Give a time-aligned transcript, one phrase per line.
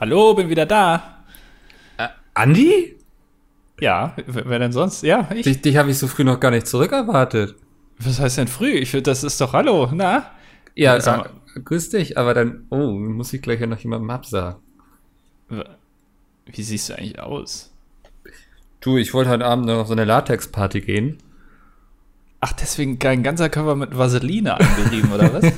[0.00, 1.22] Hallo, bin wieder da.
[1.98, 2.96] Äh, Andi?
[3.78, 5.04] Ja, wer denn sonst?
[5.04, 5.44] Ja, ich.
[5.44, 7.54] Dich, dich habe ich so früh noch gar nicht zurückerwartet.
[7.98, 8.72] Was heißt denn früh?
[8.72, 10.32] Ich das ist doch Hallo, na?
[10.74, 14.60] Ja, äh, grüß dich, aber dann, oh, muss ich gleich ja noch jemandem absagen.
[15.48, 17.72] Wie siehst du eigentlich aus?
[18.80, 21.18] Du, ich wollte heute Abend noch auf so eine Latex-Party gehen.
[22.40, 25.44] Ach, deswegen kein ganzer Körper mit Vaseline angerieben, oder was?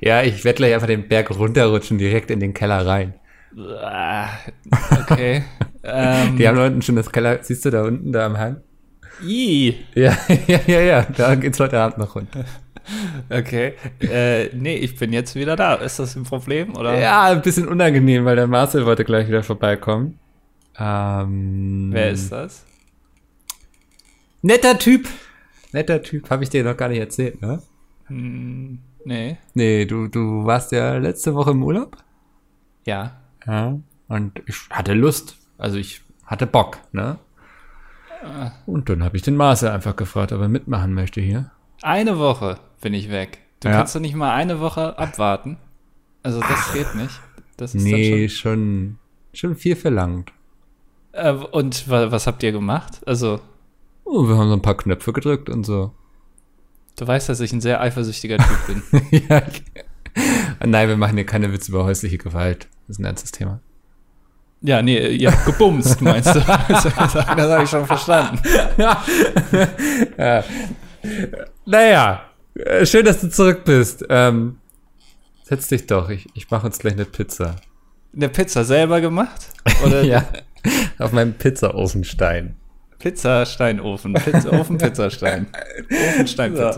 [0.00, 3.14] ja, ich werde gleich einfach den Berg runterrutschen, direkt in den Keller rein.
[5.02, 5.44] Okay.
[5.82, 8.60] ähm, Die haben da unten schon das Keller, siehst du da unten, da am Hang?
[9.22, 9.74] I.
[9.94, 12.44] Ja, ja, ja, ja, da geht's heute Abend noch runter.
[13.28, 13.74] Okay.
[14.00, 15.74] Äh, nee, ich bin jetzt wieder da.
[15.74, 16.98] Ist das ein Problem, oder?
[16.98, 20.18] Ja, ein bisschen unangenehm, weil der Marcel wollte gleich wieder vorbeikommen.
[20.78, 22.64] Ähm, Wer ist das?
[24.42, 25.08] Netter Typ.
[25.72, 27.60] Netter Typ, habe ich dir noch gar nicht erzählt, ne?
[28.06, 29.38] Hm, nee.
[29.54, 31.96] Nee, du, du warst ja letzte Woche im Urlaub?
[32.84, 33.20] Ja.
[33.46, 33.78] Ja.
[34.08, 35.36] Und ich hatte Lust.
[35.58, 37.18] Also ich hatte Bock, ne?
[38.22, 38.52] Ah.
[38.66, 41.50] Und dann habe ich den Marcel einfach gefragt, ob er mitmachen möchte hier.
[41.82, 43.38] Eine Woche bin ich weg.
[43.60, 43.74] Du ja.
[43.74, 45.58] kannst doch nicht mal eine Woche abwarten.
[46.22, 47.20] Also das Ach, geht nicht.
[47.56, 48.98] Das ist nee, schon,
[49.32, 50.32] schon viel verlangt.
[51.12, 53.00] Äh, und was habt ihr gemacht?
[53.06, 53.40] Also
[54.10, 55.92] Oh, wir haben so ein paar Knöpfe gedrückt und so.
[56.98, 58.82] Du weißt, dass ich ein sehr eifersüchtiger Typ bin.
[59.28, 59.42] ja.
[60.66, 62.66] Nein, wir machen hier keine Witze über häusliche Gewalt.
[62.86, 63.60] Das ist ein ernstes Thema.
[64.60, 66.40] Ja, nee, ihr habt gebumst, meinst du?
[66.68, 68.40] das habe ich schon verstanden.
[68.76, 69.04] ja.
[70.18, 70.44] ja.
[71.64, 72.22] Naja,
[72.54, 74.04] äh, schön, dass du zurück bist.
[74.08, 74.56] Ähm,
[75.44, 77.54] setz dich doch, ich, ich mache uns gleich eine Pizza.
[78.12, 79.50] Eine Pizza selber gemacht?
[79.84, 80.26] Oder ja,
[80.98, 82.56] auf meinem Pizzaofenstein.
[82.98, 84.14] Pizzasteinofen.
[84.14, 85.46] Pizza, Ofen, Pizzastein.
[85.90, 86.72] Ofenstein, Pizza.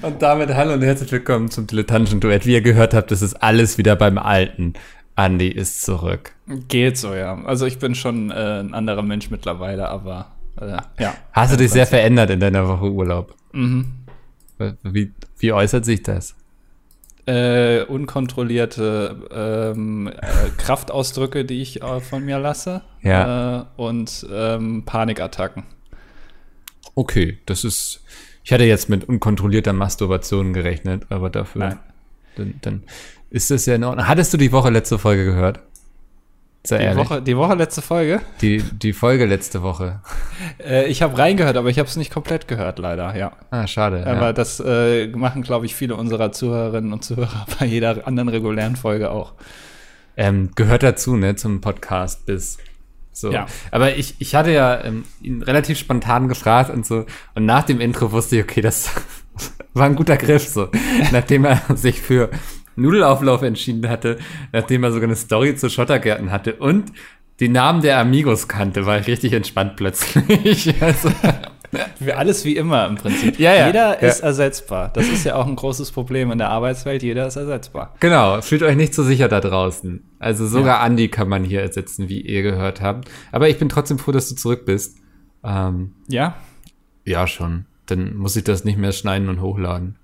[0.00, 0.06] So.
[0.06, 2.44] Und damit hallo und herzlich willkommen zum dilettantischen Duett.
[2.44, 4.74] Wie ihr gehört habt, das ist alles wieder beim Alten.
[5.16, 6.32] Andy ist zurück.
[6.68, 7.42] Geht so, ja.
[7.44, 11.14] Also ich bin schon äh, ein anderer Mensch mittlerweile, aber äh, ja.
[11.32, 13.34] Hast du dich sehr verändert in deiner Woche Urlaub?
[13.52, 13.86] Mhm.
[14.82, 16.34] Wie, wie äußert sich das?
[17.26, 22.82] Äh, unkontrollierte ähm, äh, Kraftausdrücke, die ich äh, von mir lasse.
[23.02, 23.60] Ja.
[23.60, 25.64] Äh, und ähm, Panikattacken.
[26.94, 28.02] Okay, das ist.
[28.44, 31.60] Ich hatte jetzt mit unkontrollierter Masturbation gerechnet, aber dafür.
[31.60, 31.78] Nein.
[32.36, 32.82] Dann, dann
[33.30, 34.06] ist das ja in Ordnung.
[34.06, 35.60] Hattest du die Woche letzte Folge gehört?
[36.66, 37.10] Sehr die ehrlich.
[37.10, 38.22] Woche, die Woche letzte Folge?
[38.40, 40.00] Die, die Folge letzte Woche.
[40.58, 43.32] Äh, ich habe reingehört, aber ich habe es nicht komplett gehört, leider, ja.
[43.50, 44.06] Ah, schade.
[44.06, 44.32] Aber ja.
[44.32, 49.10] das äh, machen, glaube ich, viele unserer Zuhörerinnen und Zuhörer bei jeder anderen regulären Folge
[49.10, 49.32] auch.
[50.16, 52.58] Ähm, gehört dazu, ne, zum Podcast bis.
[53.12, 53.32] So.
[53.32, 53.46] Ja.
[53.70, 57.06] Aber ich, ich hatte ja ähm, ihn relativ spontan gefragt und so.
[57.34, 58.90] Und nach dem Intro wusste ich, okay, das
[59.72, 60.68] war ein guter Griff, so.
[61.10, 62.30] Nachdem er sich für
[62.76, 64.18] Nudelauflauf entschieden hatte,
[64.52, 66.92] nachdem er sogar eine Story zu Schottergärten hatte und
[67.40, 70.72] die Namen der Amigos kannte, war ich richtig entspannt plötzlich.
[70.80, 71.10] also,
[72.14, 73.38] alles wie immer im Prinzip.
[73.38, 74.08] Ja, ja, jeder ja.
[74.08, 74.90] ist ersetzbar.
[74.92, 77.02] Das ist ja auch ein großes Problem in der Arbeitswelt.
[77.02, 77.94] Jeder ist ersetzbar.
[78.00, 78.40] Genau.
[78.40, 80.02] Fühlt euch nicht so sicher da draußen.
[80.18, 80.86] Also sogar ja.
[80.86, 83.10] Andy kann man hier ersetzen, wie ihr gehört habt.
[83.32, 84.98] Aber ich bin trotzdem froh, dass du zurück bist.
[85.42, 86.36] Ähm, ja?
[87.04, 87.66] Ja, schon.
[87.86, 89.96] Dann muss ich das nicht mehr schneiden und hochladen.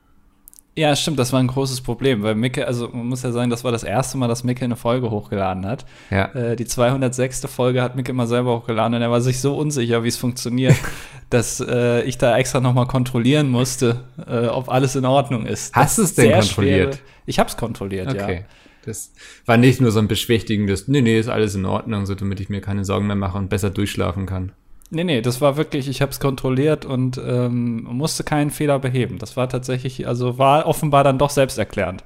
[0.80, 3.64] Ja, stimmt, das war ein großes Problem, weil Micke, also man muss ja sagen, das
[3.64, 5.84] war das erste Mal, dass Micke eine Folge hochgeladen hat.
[6.10, 6.32] Ja.
[6.32, 7.42] Äh, die 206.
[7.54, 10.76] Folge hat Micke mal selber hochgeladen und er war sich so unsicher, wie es funktioniert,
[11.28, 15.74] dass äh, ich da extra nochmal kontrollieren musste, äh, ob alles in Ordnung ist.
[15.74, 16.94] Hast du es denn kontrolliert?
[16.94, 18.36] Schwere, ich habe es kontrolliert, okay.
[18.36, 18.44] ja.
[18.86, 19.12] Das
[19.44, 22.48] war nicht nur so ein beschwichtigendes, nee, nee, ist alles in Ordnung, so damit ich
[22.48, 24.52] mir keine Sorgen mehr mache und besser durchschlafen kann.
[24.92, 29.18] Nee, nee, das war wirklich, ich habe es kontrolliert und ähm, musste keinen Fehler beheben.
[29.18, 32.02] Das war tatsächlich, also war offenbar dann doch selbsterklärend.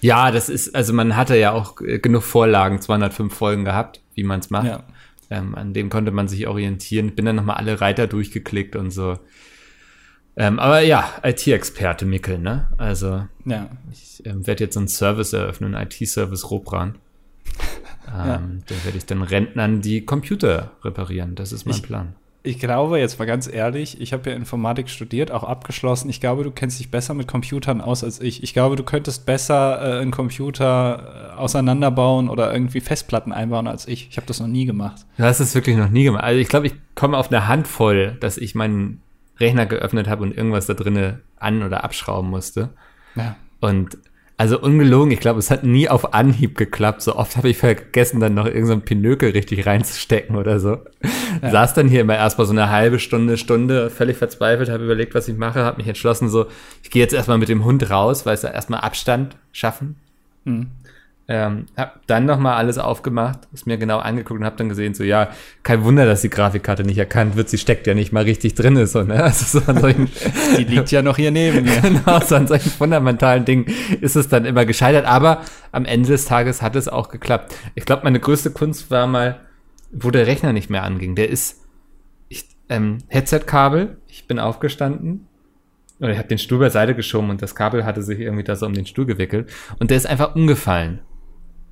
[0.00, 4.22] Ja, das ist, also man hatte ja auch äh, genug Vorlagen, 205 Folgen gehabt, wie
[4.22, 4.66] man es macht.
[4.66, 4.84] Ja.
[5.28, 7.08] Ähm, an dem konnte man sich orientieren.
[7.08, 9.18] Ich bin dann nochmal alle Reiter durchgeklickt und so.
[10.36, 12.68] Ähm, aber ja, IT-Experte Mickel, ne?
[12.78, 13.68] Also, ja.
[13.90, 16.94] ich ähm, werde jetzt einen Service eröffnen, IT-Service Robran.
[18.06, 18.42] ähm, ja.
[18.68, 21.34] Da werde ich dann Rentnern die Computer reparieren.
[21.34, 24.88] Das ist mein ich, Plan ich glaube, jetzt mal ganz ehrlich, ich habe ja Informatik
[24.88, 26.08] studiert, auch abgeschlossen.
[26.08, 28.42] Ich glaube, du kennst dich besser mit Computern aus als ich.
[28.42, 33.86] Ich glaube, du könntest besser äh, einen Computer äh, auseinanderbauen oder irgendwie Festplatten einbauen als
[33.86, 34.08] ich.
[34.10, 35.04] Ich habe das noch nie gemacht.
[35.18, 36.24] Du hast es wirklich noch nie gemacht.
[36.24, 39.02] Also ich glaube, ich komme auf eine Handvoll, dass ich meinen
[39.38, 42.70] Rechner geöffnet habe und irgendwas da drinnen an- oder abschrauben musste.
[43.16, 43.36] Ja.
[43.60, 43.98] Und
[44.40, 47.02] also ungelogen, ich glaube, es hat nie auf Anhieb geklappt.
[47.02, 50.78] So oft habe ich vergessen, dann noch irgendein so Pinökel richtig reinzustecken oder so.
[51.42, 51.50] Ja.
[51.50, 55.28] Saß dann hier immer erstmal so eine halbe Stunde, Stunde, völlig verzweifelt, habe überlegt, was
[55.28, 56.46] ich mache, habe mich entschlossen, so,
[56.82, 59.96] ich gehe jetzt erstmal mit dem Hund raus, weil es ja erstmal Abstand schaffen.
[60.44, 60.68] Mhm.
[61.32, 65.04] Ähm, hab dann nochmal alles aufgemacht, es mir genau angeguckt und hab dann gesehen, so
[65.04, 65.28] ja,
[65.62, 68.74] kein Wunder, dass die Grafikkarte nicht erkannt wird, sie steckt ja nicht mal richtig drin
[68.74, 68.90] ist.
[68.90, 69.22] So, ne?
[69.22, 70.10] also so an solchen,
[70.58, 71.80] Die liegt ja noch hier neben mir.
[71.82, 73.66] genau, so an solchen fundamentalen Dingen
[74.00, 75.06] ist es dann immer gescheitert.
[75.06, 77.54] Aber am Ende des Tages hat es auch geklappt.
[77.76, 79.38] Ich glaube, meine größte Kunst war mal,
[79.92, 81.14] wo der Rechner nicht mehr anging.
[81.14, 81.60] Der ist
[82.28, 83.98] ich, ähm, Headset-Kabel.
[84.08, 85.28] Ich bin aufgestanden,
[86.00, 88.66] oder ich habe den Stuhl beiseite geschoben und das Kabel hatte sich irgendwie da so
[88.66, 89.48] um den Stuhl gewickelt
[89.78, 91.00] und der ist einfach umgefallen.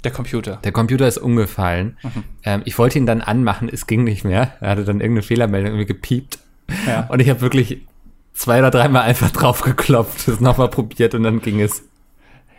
[0.05, 0.61] Der Computer.
[0.63, 1.97] Der Computer ist umgefallen.
[2.45, 4.53] Ähm, ich wollte ihn dann anmachen, es ging nicht mehr.
[4.61, 6.39] Er hatte dann irgendeine Fehlermeldung irgendwie gepiept.
[6.87, 7.07] Ja.
[7.09, 7.83] Und ich habe wirklich
[8.33, 11.83] zwei oder dreimal einfach drauf geklopft, es nochmal probiert und dann ging es.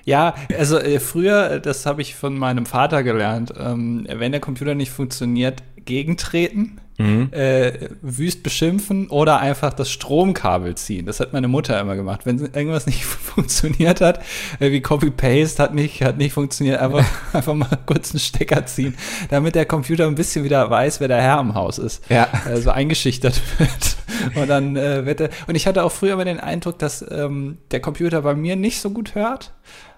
[0.05, 4.75] Ja, also äh, früher, das habe ich von meinem Vater gelernt, ähm, wenn der Computer
[4.75, 11.05] nicht funktioniert, gegentreten, äh, wüst beschimpfen oder einfach das Stromkabel ziehen.
[11.05, 12.25] Das hat meine Mutter immer gemacht.
[12.25, 14.19] Wenn irgendwas nicht funktioniert hat,
[14.59, 18.95] äh, wie Copy-Paste hat nicht, hat nicht funktioniert, einfach, einfach mal kurz einen Stecker ziehen,
[19.29, 22.03] damit der Computer ein bisschen wieder weiß, wer der Herr im Haus ist.
[22.09, 22.27] Ja.
[22.45, 23.97] Also eingeschüchtert wird.
[24.35, 27.59] Und dann äh, wird er, und ich hatte auch früher immer den Eindruck, dass ähm,
[27.71, 29.53] der Computer bei mir nicht so gut hört.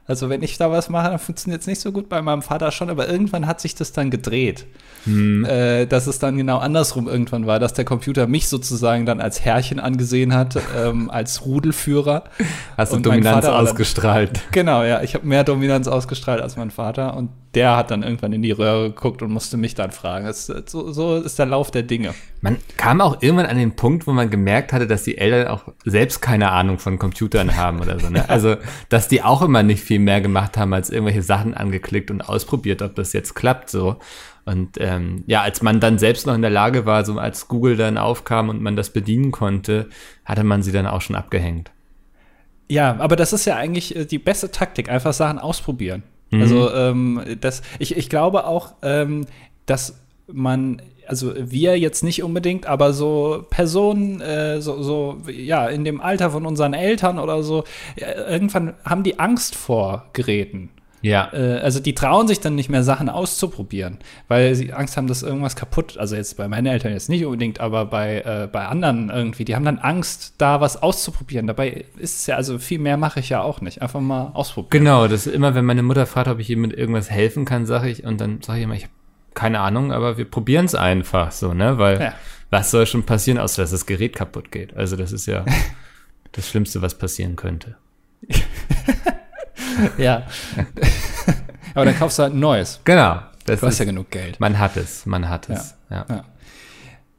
[0.07, 2.71] Also wenn ich da was mache, dann funktioniert es nicht so gut, bei meinem Vater
[2.71, 4.65] schon, aber irgendwann hat sich das dann gedreht.
[5.07, 9.42] Äh, dass es dann genau andersrum irgendwann war, dass der Computer mich sozusagen dann als
[9.44, 12.25] Herrchen angesehen hat, ähm, als Rudelführer.
[12.77, 14.42] Hast du Dominanz dann- ausgestrahlt.
[14.51, 18.31] Genau, ja, ich habe mehr Dominanz ausgestrahlt als mein Vater und der hat dann irgendwann
[18.31, 20.25] in die Röhre geguckt und musste mich dann fragen.
[20.25, 22.13] Das, so, so ist der Lauf der Dinge.
[22.42, 25.63] Man kam auch irgendwann an den Punkt, wo man gemerkt hatte, dass die Eltern auch
[25.83, 28.09] selbst keine Ahnung von Computern haben oder so.
[28.09, 28.24] Ne?
[28.30, 28.56] Also,
[28.89, 32.81] dass die auch immer nicht viel mehr gemacht haben, als irgendwelche Sachen angeklickt und ausprobiert,
[32.81, 33.97] ob das jetzt klappt so.
[34.45, 37.77] Und ähm, ja, als man dann selbst noch in der Lage war, so als Google
[37.77, 39.89] dann aufkam und man das bedienen konnte,
[40.25, 41.71] hatte man sie dann auch schon abgehängt.
[42.69, 46.03] Ja, aber das ist ja eigentlich äh, die beste Taktik, einfach Sachen ausprobieren.
[46.33, 49.25] Also ähm, das, ich, ich glaube auch, ähm,
[49.65, 50.01] dass
[50.31, 56.01] man, also wir jetzt nicht unbedingt, aber so Personen, äh, so, so, ja, in dem
[56.01, 57.63] Alter von unseren Eltern oder so,
[57.95, 60.69] irgendwann haben die Angst vor Geräten.
[61.01, 61.30] Ja.
[61.33, 65.24] Äh, also die trauen sich dann nicht mehr, Sachen auszuprobieren, weil sie Angst haben, dass
[65.24, 69.09] irgendwas kaputt, also jetzt bei meinen Eltern jetzt nicht unbedingt, aber bei, äh, bei anderen
[69.09, 71.48] irgendwie, die haben dann Angst, da was auszuprobieren.
[71.48, 73.81] Dabei ist es ja, also viel mehr mache ich ja auch nicht.
[73.81, 74.83] Einfach mal ausprobieren.
[74.83, 77.65] Genau, das ist immer, wenn meine Mutter fragt, ob ich ihr mit irgendwas helfen kann,
[77.65, 78.94] sage ich, und dann sage ich immer, ich habe
[79.33, 81.77] keine Ahnung, aber wir probieren es einfach so, ne?
[81.77, 82.13] Weil Ja.
[82.49, 84.75] was soll schon passieren, außer dass das Gerät kaputt geht?
[84.75, 85.45] Also das ist ja
[86.33, 87.75] das Schlimmste, was passieren könnte.
[89.97, 90.23] Ja.
[91.73, 92.81] aber dann kaufst du halt ein neues.
[92.83, 93.21] Genau.
[93.45, 94.39] Das Du hast ist, ja genug Geld.
[94.39, 95.75] man hat es, man hat es.
[95.89, 96.05] Ja.
[96.09, 96.23] Ja.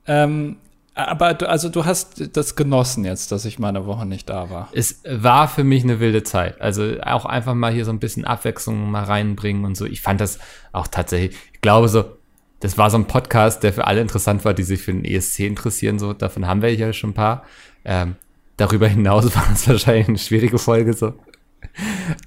[0.06, 0.56] Ähm,
[0.94, 4.50] aber du, also du hast das genossen jetzt, dass ich mal eine Woche nicht da
[4.50, 4.68] war.
[4.72, 6.60] Es war für mich eine wilde Zeit.
[6.60, 9.86] Also auch einfach mal hier so ein bisschen Abwechslung mal reinbringen und so.
[9.86, 10.38] Ich fand das
[10.72, 12.04] auch tatsächlich, ich glaube so,
[12.60, 15.40] das war so ein Podcast, der für alle interessant war, die sich für den ESC
[15.40, 15.98] interessieren.
[15.98, 17.44] So, davon haben wir ja schon ein paar.
[17.84, 18.16] Ähm,
[18.56, 21.14] darüber hinaus war es wahrscheinlich eine schwierige Folge so.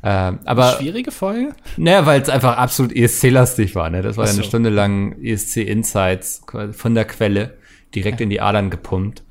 [0.01, 1.53] Ähm, aber Schwierige Folge?
[1.77, 3.89] naja, weil es einfach absolut ESC-lastig war.
[3.89, 4.01] Ne?
[4.01, 4.47] Das war ja eine so.
[4.47, 6.41] Stunde lang ESC-Insights
[6.71, 7.57] von der Quelle
[7.95, 9.24] direkt in die Adern gepumpt.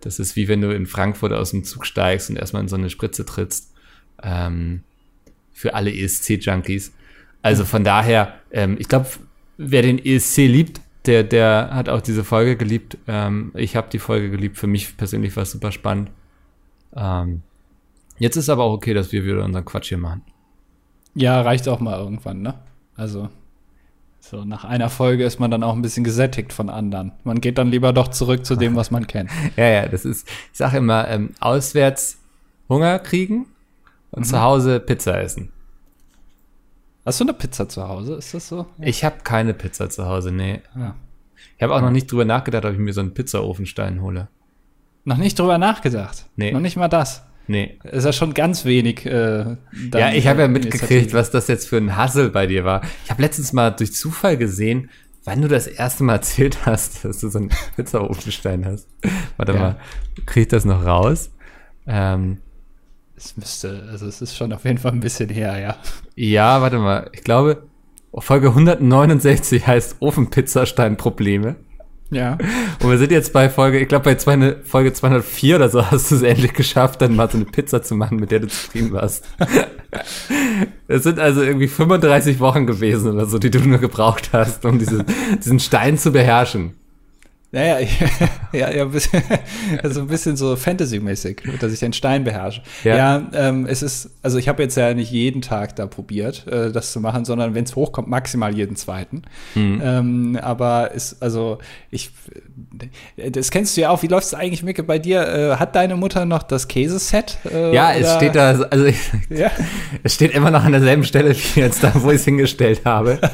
[0.00, 2.76] Das ist wie wenn du in Frankfurt aus dem Zug steigst und erstmal in so
[2.76, 3.72] eine Spritze trittst.
[4.22, 4.82] Ähm,
[5.52, 6.92] für alle ESC-Junkies.
[7.42, 9.08] Also von daher, ähm, ich glaube,
[9.58, 12.98] wer den ESC liebt, der, der hat auch diese Folge geliebt.
[13.06, 14.58] Ähm, ich habe die Folge geliebt.
[14.58, 16.10] Für mich persönlich war es super spannend.
[16.94, 17.42] Ähm,
[18.18, 20.22] jetzt ist aber auch okay, dass wir wieder unseren Quatsch hier machen.
[21.14, 22.54] Ja, reicht auch mal irgendwann, ne?
[22.94, 23.28] Also,
[24.20, 27.12] so nach einer Folge ist man dann auch ein bisschen gesättigt von anderen.
[27.24, 29.30] Man geht dann lieber doch zurück zu dem, was man kennt.
[29.56, 32.18] Ja, ja, das ist, ich sage immer, ähm, auswärts
[32.68, 33.46] Hunger kriegen
[34.10, 35.50] und zu Hause Pizza essen.
[37.04, 38.14] Hast du eine Pizza zu Hause?
[38.14, 38.66] Ist das so?
[38.78, 40.60] Ich habe keine Pizza zu Hause, nee.
[40.76, 40.94] Ja.
[41.56, 44.28] Ich habe auch noch nicht drüber nachgedacht, ob ich mir so einen Pizzaofenstein hole.
[45.04, 46.26] Noch nicht drüber nachgedacht.
[46.36, 46.52] Nee.
[46.52, 47.22] Noch nicht mal das.
[47.46, 47.78] Nee.
[47.84, 49.04] Ist ja schon ganz wenig.
[49.06, 49.56] Äh,
[49.92, 52.82] ja, ich habe ja äh, mitgekriegt, was das jetzt für ein Hassel bei dir war.
[53.04, 54.88] Ich habe letztens mal durch Zufall gesehen,
[55.24, 58.86] wann du das erste Mal erzählt hast, dass du so einen Pizzaofenstein hast.
[59.36, 59.58] Warte Ja.
[59.58, 59.76] mal,
[60.26, 61.30] krieg ich das noch raus?
[61.86, 62.38] Ähm,
[63.16, 65.76] Es müsste, also es ist schon auf jeden Fall ein bisschen her, ja.
[66.14, 67.64] ja, warte mal, ich glaube,
[68.14, 71.56] Folge 169 heißt Ofenpizzastein-Probleme.
[72.10, 72.38] Ja.
[72.82, 76.10] Und wir sind jetzt bei Folge, ich glaube bei zwei, Folge 204 oder so hast
[76.10, 78.92] du es endlich geschafft, dann mal so eine Pizza zu machen, mit der du zufrieden
[78.92, 79.24] warst.
[80.86, 84.78] Es sind also irgendwie 35 Wochen gewesen oder so, die du nur gebraucht hast, um
[84.78, 85.04] diese,
[85.38, 86.74] diesen Stein zu beherrschen.
[87.52, 87.78] Naja,
[88.52, 89.22] ja, ja, ein bisschen,
[89.82, 92.62] also ein bisschen so Fantasy-mäßig, dass ich den Stein beherrsche.
[92.84, 92.96] Ja.
[92.96, 96.70] Ja, ähm, es ist, also ich habe jetzt ja nicht jeden Tag da probiert, äh,
[96.70, 99.22] das zu machen, sondern wenn es hochkommt, maximal jeden zweiten.
[99.56, 99.82] Mhm.
[99.84, 101.58] Ähm, aber ist, also
[101.90, 102.10] ich,
[103.16, 104.02] das kennst du ja auch.
[104.04, 105.26] Wie läuft es eigentlich, Micke, bei dir?
[105.26, 107.38] Äh, hat deine Mutter noch das Käseset?
[107.52, 108.96] Äh, Ja, es oder- steht da, also ich,
[109.28, 109.50] Ja.
[110.04, 113.18] es steht immer noch an derselben Stelle wie jetzt da, wo ich es hingestellt habe.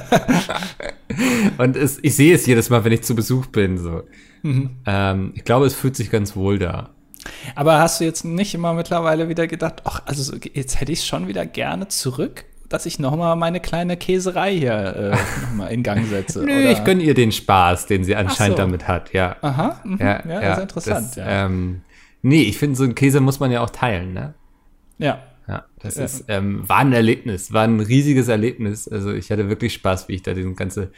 [1.59, 3.79] Und es, ich sehe es jedes Mal, wenn ich zu Besuch bin.
[3.79, 4.03] So.
[4.87, 6.91] Ähm, ich glaube, es fühlt sich ganz wohl da.
[7.55, 11.01] Aber hast du jetzt nicht immer mittlerweile wieder gedacht, ach, also so, jetzt hätte ich
[11.01, 15.11] es schon wieder gerne zurück, dass ich noch mal meine kleine Käserei hier äh,
[15.43, 16.41] noch mal in Gang setze?
[16.45, 16.71] Nö, oder?
[16.71, 18.63] ich gönne ihr den Spaß, den sie anscheinend so.
[18.63, 19.37] damit hat, ja.
[19.41, 21.09] Aha, mhm, ja, das ist interessant.
[21.09, 21.47] Das, ja.
[21.47, 21.83] Ähm,
[22.23, 24.35] nee, ich finde, so einen Käse muss man ja auch teilen, ne?
[24.99, 25.21] ja.
[25.49, 26.05] Ja, das Ja.
[26.05, 28.88] ist, ähm, war ein Erlebnis, war ein riesiges Erlebnis.
[28.88, 30.91] Also ich hatte wirklich Spaß, wie ich da diesen ganze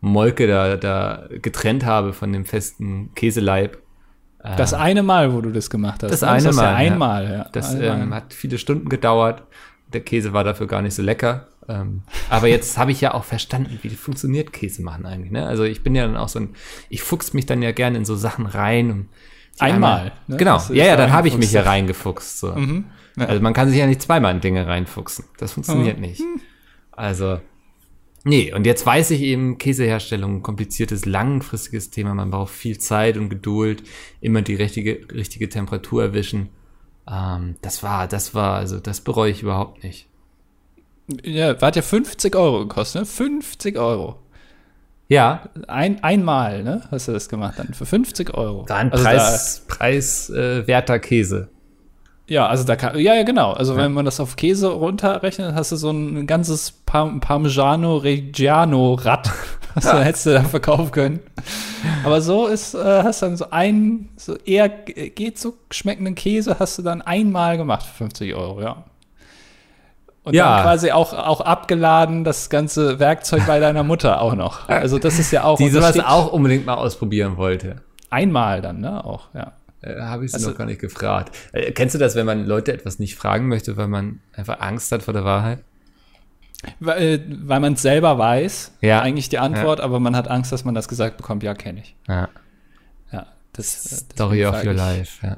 [0.00, 3.78] Molke da, da getrennt habe von dem festen Käseleib.
[4.56, 6.12] Das eine Mal, wo du das gemacht hast.
[6.12, 6.28] Das ne?
[6.28, 6.76] eine ist ja Mal, ja.
[6.76, 7.48] einmal, ja.
[7.52, 8.00] Das Einmal.
[8.00, 9.42] ähm, hat viele Stunden gedauert.
[9.92, 11.48] Der Käse war dafür gar nicht so lecker.
[11.68, 15.32] Ähm, aber jetzt habe ich ja auch verstanden, wie funktioniert Käse machen eigentlich.
[15.32, 15.44] Ne?
[15.44, 16.50] Also ich bin ja dann auch so ein,
[16.90, 18.90] ich fuchs mich dann ja gerne in so Sachen rein.
[18.92, 19.08] Und
[19.56, 20.36] die Einmal, ne?
[20.36, 22.44] Genau, Das ja, ja, da dann habe ich mich ja reingefuchst.
[22.44, 22.66] reingefuchst.
[22.68, 22.74] So.
[22.74, 22.84] Mhm.
[23.16, 23.26] Ja.
[23.26, 25.24] Also man kann sich ja nicht zweimal in Dinge reinfuchsen.
[25.38, 26.22] Das funktioniert nicht.
[26.92, 27.40] Also,
[28.24, 32.14] nee, und jetzt weiß ich eben, Käseherstellung, kompliziertes, langfristiges Thema.
[32.14, 33.82] Man braucht viel Zeit und Geduld,
[34.20, 36.50] immer die richtige, richtige Temperatur erwischen.
[37.10, 40.08] Ähm, das war, das war, also das bereue ich überhaupt nicht.
[41.22, 43.06] Ja, hat ja 50 Euro gekostet, ne?
[43.06, 44.18] 50 Euro.
[45.08, 46.82] Ja, Ein, einmal, ne?
[46.90, 47.74] Hast du das gemacht dann?
[47.74, 48.64] Für 50 Euro.
[48.66, 51.48] da ein Also Preis, Preis äh, werter Käse.
[52.28, 53.52] Ja, also da kann, ja, ja, genau.
[53.52, 58.94] Also wenn man das auf Käse runterrechnet, hast du so ein ganzes Par Parmigiano Reggiano
[58.94, 59.30] Rad,
[59.74, 61.20] was du hättest du da verkaufen können.
[62.04, 66.78] Aber so ist, äh, hast dann so ein, so eher geht so schmeckenden Käse hast
[66.78, 68.84] du dann einmal gemacht für 50 Euro, ja.
[70.24, 70.56] Und Ja.
[70.56, 74.68] dann quasi auch, auch abgeladen das ganze Werkzeug bei deiner Mutter auch noch.
[74.68, 75.58] Also das ist ja auch.
[75.58, 77.82] Die sowas auch unbedingt mal ausprobieren wollte.
[78.10, 79.04] Einmal dann, ne?
[79.04, 79.52] Auch, ja.
[79.86, 81.36] Äh, Habe ich sie Also- noch gar nicht gefragt.
[81.52, 84.90] Äh, kennst du das, wenn man Leute etwas nicht fragen möchte, weil man einfach Angst
[84.92, 85.62] hat vor der Wahrheit?
[86.80, 89.00] Weil, weil man es selber weiß, Ja.
[89.00, 91.94] eigentlich die Antwort, aber man hat Angst, dass man das gesagt bekommt, ja, kenne ich.
[92.08, 92.28] Ja.
[93.12, 95.36] Ja, das, äh, Story of your ich, life, ja.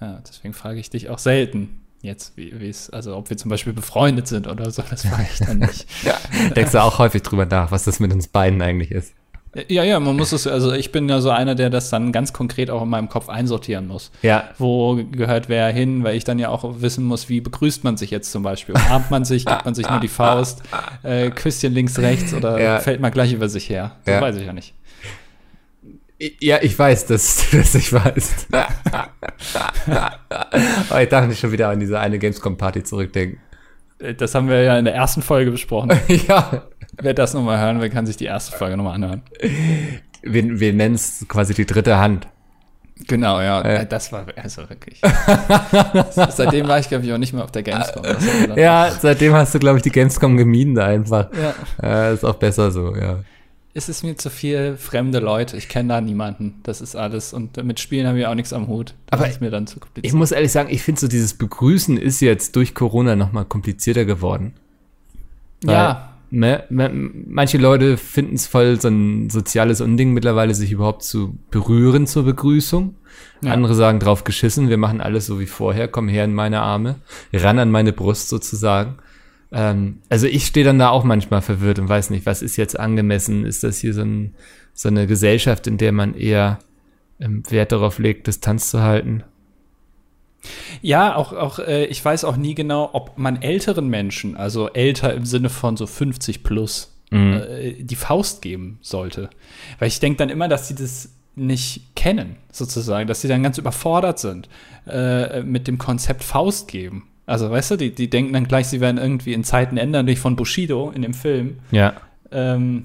[0.00, 3.48] Ja, deswegen frage ich dich auch selten jetzt, wie wie es, also ob wir zum
[3.50, 5.86] Beispiel befreundet sind oder so, das frage ich dann nicht.
[6.56, 9.14] Denkst du auch häufig drüber nach, was das mit uns beiden eigentlich ist?
[9.68, 12.32] Ja, ja, man muss es, also ich bin ja so einer, der das dann ganz
[12.32, 14.10] konkret auch in meinem Kopf einsortieren muss.
[14.22, 14.48] Ja.
[14.58, 18.10] Wo gehört wer hin, weil ich dann ja auch wissen muss, wie begrüßt man sich
[18.10, 18.74] jetzt zum Beispiel.
[18.74, 20.62] Umarmt man sich, gibt man sich nur die Faust,
[21.02, 22.78] äh, Küsschen links, rechts oder Ja.
[22.80, 23.92] fällt man gleich über sich her?
[24.04, 24.20] Das Ja.
[24.20, 24.74] weiß ich ja nicht.
[26.40, 28.46] Ja, ich weiß, dass du das nicht weißt.
[30.88, 33.40] Aber ich darf nicht schon wieder an diese eine Gamescom-Party zurückdenken.
[33.98, 35.90] Äh, Das haben wir ja in der ersten Folge besprochen.
[36.28, 36.62] ja.
[37.00, 39.22] Wer das nochmal hören will, kann sich die erste Folge nochmal anhören.
[40.22, 42.26] Wir, wir nennen es quasi die dritte Hand.
[43.08, 43.60] Genau, ja.
[43.62, 45.00] Äh, Das war also wirklich.
[46.30, 48.02] Seitdem war ich, glaube ich, auch nicht mehr auf der Gamescom.
[48.56, 51.28] Ja, seitdem hast du, glaube ich, die Gamescom gemieden einfach.
[51.32, 51.54] ja.
[51.82, 53.20] Äh, ist auch besser so, ja.
[53.76, 55.56] Es ist mir zu viel fremde Leute.
[55.56, 56.60] Ich kenne da niemanden.
[56.62, 57.32] Das ist alles.
[57.32, 58.94] Und mit Spielen haben wir auch nichts am Hut.
[59.10, 60.14] Das Aber ist mir dann zu Ich kompliziert.
[60.14, 64.04] muss ehrlich sagen, ich finde so dieses Begrüßen ist jetzt durch Corona noch mal komplizierter
[64.04, 64.54] geworden.
[65.64, 66.10] ja.
[66.36, 72.08] Ne, manche Leute finden es voll so ein soziales Unding mittlerweile, sich überhaupt zu berühren
[72.08, 72.96] zur Begrüßung.
[73.40, 73.52] Ja.
[73.52, 76.96] Andere sagen drauf geschissen, wir machen alles so wie vorher, komm her in meine Arme,
[77.32, 78.96] ran an meine Brust sozusagen.
[79.52, 82.80] Ähm, also ich stehe dann da auch manchmal verwirrt und weiß nicht, was ist jetzt
[82.80, 83.46] angemessen?
[83.46, 84.34] Ist das hier so, ein,
[84.72, 86.58] so eine Gesellschaft, in der man eher
[87.20, 89.22] ähm, Wert darauf legt, Distanz zu halten?
[90.82, 95.14] Ja, auch, auch äh, ich weiß auch nie genau, ob man älteren Menschen, also älter
[95.14, 97.32] im Sinne von so 50 plus, Mhm.
[97.34, 99.30] äh, die Faust geben sollte.
[99.78, 103.58] Weil ich denke dann immer, dass sie das nicht kennen, sozusagen, dass sie dann ganz
[103.58, 104.48] überfordert sind
[104.86, 107.08] äh, mit dem Konzept Faust geben.
[107.26, 110.18] Also, weißt du, die, die denken dann gleich, sie werden irgendwie in Zeiten ändern, durch
[110.18, 111.58] von Bushido in dem Film.
[111.70, 111.94] Ja.
[112.30, 112.84] Ähm,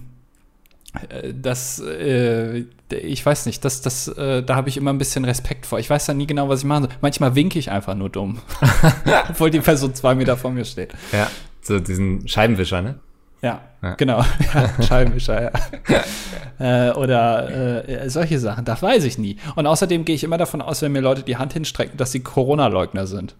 [1.10, 5.26] äh, das, äh, ich weiß nicht, das, das, äh, da habe ich immer ein bisschen
[5.26, 5.80] Respekt vor.
[5.80, 6.94] Ich weiß dann nie genau, was ich machen soll.
[7.02, 8.40] Manchmal winke ich einfach nur dumm.
[9.30, 10.94] Obwohl die Person zwei Meter vor mir steht.
[11.12, 11.30] Ja,
[11.62, 12.96] so diesen Scheibenwischer, ne?
[13.42, 13.94] Ja, Ja.
[13.96, 14.24] genau.
[14.54, 15.52] Ja, Scheibenwischer,
[16.60, 16.90] ja.
[16.90, 19.38] äh, oder äh, solche Sachen, das weiß ich nie.
[19.56, 22.20] Und außerdem gehe ich immer davon aus, wenn mir Leute die Hand hinstrecken, dass sie
[22.22, 23.36] Corona-Leugner sind.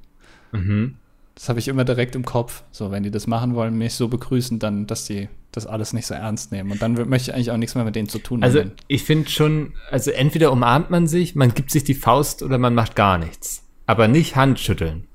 [0.52, 0.96] Mhm.
[1.40, 2.64] Das habe ich immer direkt im Kopf.
[2.70, 6.06] So, wenn die das machen wollen, mich so begrüßen, dann, dass die das alles nicht
[6.06, 6.70] so ernst nehmen.
[6.70, 8.74] Und dann möchte ich eigentlich auch nichts mehr mit denen zu tun Also haben.
[8.90, 12.76] ich finde schon, also entweder umarmt man sich, man gibt sich die Faust oder man
[12.76, 13.64] macht gar nichts.
[13.88, 15.08] Aber nicht Handschütteln.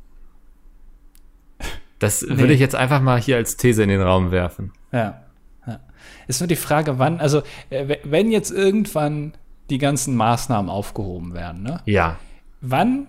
[1.98, 4.72] Das würde ich jetzt einfach mal hier als These in den Raum werfen.
[4.92, 5.20] Ja.
[5.66, 5.80] ja.
[6.26, 9.34] Ist nur die Frage, wann, also äh, wenn jetzt irgendwann
[9.68, 11.82] die ganzen Maßnahmen aufgehoben werden, ne?
[11.84, 12.18] Ja.
[12.62, 13.08] Wann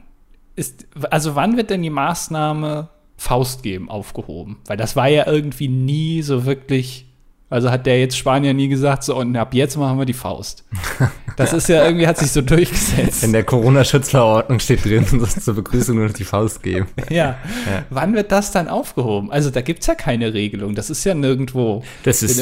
[0.58, 4.58] ist, also wann wird denn die Maßnahme Faust geben aufgehoben?
[4.68, 7.06] Weil das war ja irgendwie nie so wirklich,
[7.50, 10.64] also hat der jetzt Spanier nie gesagt, so und ab jetzt machen wir die Faust.
[11.38, 13.22] Das ist ja irgendwie, hat sich so durchgesetzt.
[13.22, 16.88] In der Corona-Schutzverordnung steht drin, dass zur Begrüßung nur noch die Faust geben.
[17.10, 17.38] Ja.
[17.90, 19.34] Wann wird das dann aufgehoben?
[19.34, 20.76] Also da gibt's ja keine Regelung.
[20.76, 21.84] Das ist ja nirgendwo.
[22.04, 22.42] Das ist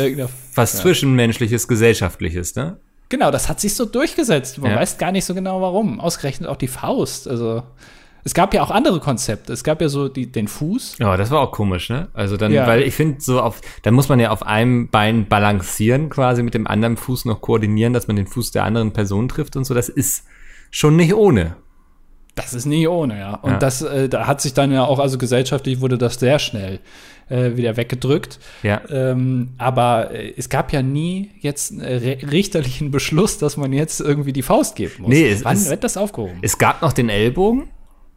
[0.53, 2.77] was Zwischenmenschliches, Gesellschaftliches, ne?
[3.09, 4.59] Genau, das hat sich so durchgesetzt.
[4.59, 4.77] Man Ja.
[4.77, 5.99] weiß gar nicht so genau warum.
[5.99, 7.27] Ausgerechnet auch die Faust.
[7.27, 7.63] Also
[8.23, 9.51] es gab ja auch andere Konzepte.
[9.53, 10.97] Es gab ja so die, den Fuß.
[10.99, 12.07] Ja, das war auch komisch, ne?
[12.13, 12.65] Also dann, Ja.
[12.67, 16.53] weil ich finde, so auf, da muss man ja auf einem Bein balancieren, quasi mit
[16.53, 19.73] dem anderen Fuß noch koordinieren, dass man den Fuß der anderen Person trifft und so.
[19.73, 20.25] Das ist
[20.71, 21.55] schon nicht ohne.
[22.35, 23.35] Das ist nie ohne, ja.
[23.35, 23.57] Und Ja.
[23.59, 26.79] das, äh, da hat sich dann ja auch, also gesellschaftlich wurde das sehr schnell
[27.29, 28.39] äh, wieder weggedrückt.
[28.63, 28.81] Ja.
[28.89, 34.01] Ähm, aber äh, es gab ja nie jetzt einen re richterlichen Beschluss, dass man jetzt
[34.01, 35.09] irgendwie die Faust geben muss.
[35.09, 36.39] Nee, es Wann ist- wird das aufgehoben?
[36.41, 37.69] Es gab noch den Ellbogen.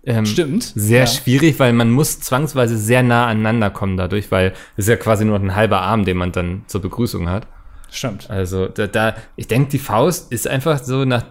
[0.06, 0.72] Ähm, Stimmt.
[0.76, 1.06] Sehr ja.
[1.06, 5.24] schwierig, weil man muss zwangsweise sehr nah aneinander kommen dadurch, weil es ist ja quasi
[5.24, 7.46] nur ein halber Arm, den man dann zur Begrüßung hat.
[7.90, 8.30] Stimmt.
[8.30, 11.24] Also da, da ich denke, die Faust ist einfach so nach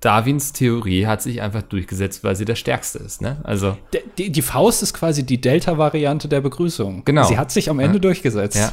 [0.00, 3.36] Darwins Theorie hat sich einfach durchgesetzt, weil sie der stärkste ist, ne?
[3.44, 7.04] Also D- Die, die Faust ist quasi die Delta-Variante der Begrüßung.
[7.04, 7.24] Genau.
[7.24, 8.56] Sie hat sich am Ende durchgesetzt.
[8.56, 8.72] ja,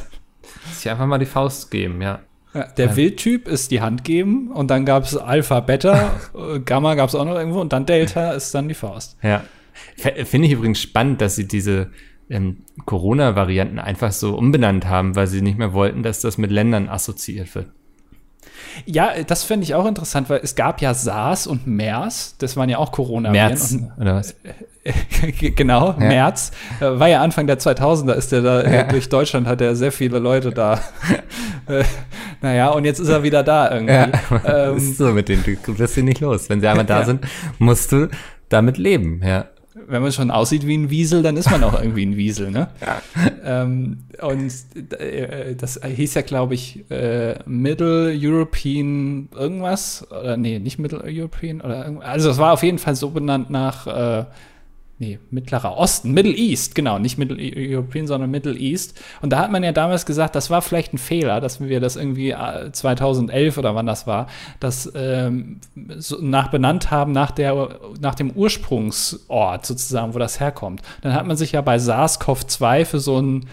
[0.72, 2.20] sich einfach mal die Faust geben, ja.
[2.54, 6.20] Ja, der Wildtyp ist die Hand geben und dann gab es Alpha, Beta,
[6.64, 9.16] Gamma gab es auch noch irgendwo und dann Delta ist dann die Faust.
[9.22, 9.44] Ja.
[9.96, 11.90] Finde ich übrigens spannend, dass sie diese
[12.30, 16.88] ähm, Corona-Varianten einfach so umbenannt haben, weil sie nicht mehr wollten, dass das mit Ländern
[16.88, 17.72] assoziiert wird.
[18.86, 22.68] Ja, das finde ich auch interessant, weil es gab ja SARS und MERS, das waren
[22.68, 24.34] ja auch corona März, oder was?
[25.56, 26.52] genau, März.
[26.80, 29.92] Äh, War ja Anfang der 2000er, ist der da äh, durch Deutschland, hat er sehr
[29.92, 30.78] viele Leute da.
[31.66, 31.84] äh,
[32.42, 33.94] naja, und jetzt ist er wieder da irgendwie.
[33.94, 34.08] Ja,
[34.44, 36.50] Ähm, ist so mit denen, du wirst sie nicht los.
[36.50, 37.04] Wenn sie einmal da Ja.
[37.06, 37.24] sind,
[37.58, 38.08] musst du
[38.50, 39.46] damit leben, ja.
[39.86, 42.68] Wenn man schon aussieht wie ein Wiesel, dann ist man auch irgendwie ein Wiesel, ne?
[43.44, 44.52] Ähm, und
[45.00, 50.06] äh, das hieß ja, glaube ich, äh, Middle European irgendwas.
[50.10, 52.08] Oder nee, nicht Middle European oder irgendwas.
[52.08, 54.24] Also es war auf jeden Fall so benannt nach äh,
[54.98, 59.00] nee, Mittlerer Osten, Middle East, genau, nicht Middle European, sondern Middle East.
[59.22, 61.96] Und da hat man ja damals gesagt, das war vielleicht ein Fehler, dass wir das
[61.96, 64.28] irgendwie äh, 2011 oder wann das war,
[64.60, 65.60] das ähm,
[65.96, 70.82] so nach benannt haben nach, der, nach dem Ursprungsort sozusagen, wo das herkommt.
[71.02, 73.46] Dann hat man sich ja bei SARS-CoV-2 für so einen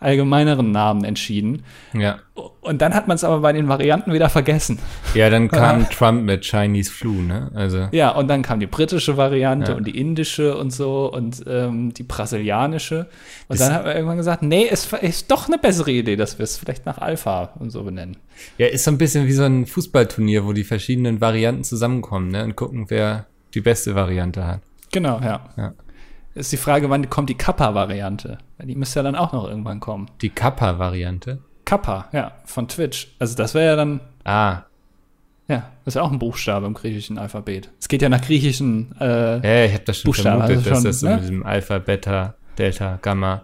[0.00, 1.64] allgemeineren Namen entschieden.
[1.92, 2.18] Ja.
[2.60, 4.78] Und dann hat man es aber bei den Varianten wieder vergessen.
[5.14, 7.50] Ja, dann kam Trump mit Chinese Flu, ne?
[7.54, 9.76] Also, Ja, und dann kam die britische Variante Ja.
[9.76, 13.06] und die indische und so und ähm, die brasilianische.
[13.48, 16.38] Und Das- dann hat man irgendwann gesagt, nee, es ist doch eine bessere Idee, dass
[16.38, 18.16] wir es vielleicht nach Alpha und so benennen.
[18.56, 22.44] ja, ist so ein bisschen wie so ein Fußballturnier, wo die verschiedenen Varianten zusammenkommen, ne?
[22.44, 24.60] Und gucken, wer die beste Variante hat.
[24.92, 25.40] Genau, ja.
[25.56, 25.72] Ja.
[26.34, 28.38] Ist die Frage, wann kommt die Kappa-Variante?
[28.62, 30.08] Die müsste ja dann auch noch irgendwann kommen.
[30.22, 31.38] Die Kappa-Variante.
[31.64, 33.08] Kappa, ja, von Twitch.
[33.18, 34.62] Also das wäre ja dann, Ah,
[35.48, 37.70] ja, das ist ja auch ein Buchstabe im griechischen Alphabet.
[37.80, 40.78] Es geht ja nach griechischen, äh, ja, ich habe das schon Buchstaben, vermutet, also dass
[40.78, 41.14] schon, das so ne?
[41.14, 43.42] mit diesem Alpha, Beta, Delta, Gamma.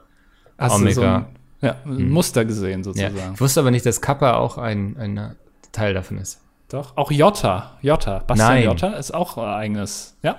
[0.59, 1.17] hast du so Omega.
[1.17, 1.27] ein,
[1.63, 2.85] ja, ein Muster gesehen Ja.
[2.85, 3.35] sozusagen.
[3.35, 5.37] Ich wusste aber nicht, dass Kappa auch ein, ein
[5.73, 6.41] Teil davon ist.
[6.69, 8.65] Doch, auch Jota, Jota, Bastian Nein.
[8.65, 10.39] Jota ist auch eigenes, ja.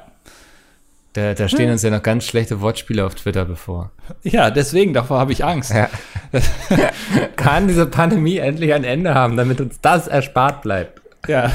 [1.16, 3.92] Da, da stehen uns ja noch ganz schlechte Wortspiele auf Twitter bevor.
[4.24, 5.74] Ja, deswegen, davor habe ich Angst.
[5.74, 5.90] Ja.
[7.38, 11.02] Kann diese Pandemie endlich ein Ende haben, damit uns das erspart bleibt?
[11.30, 11.54] Ja.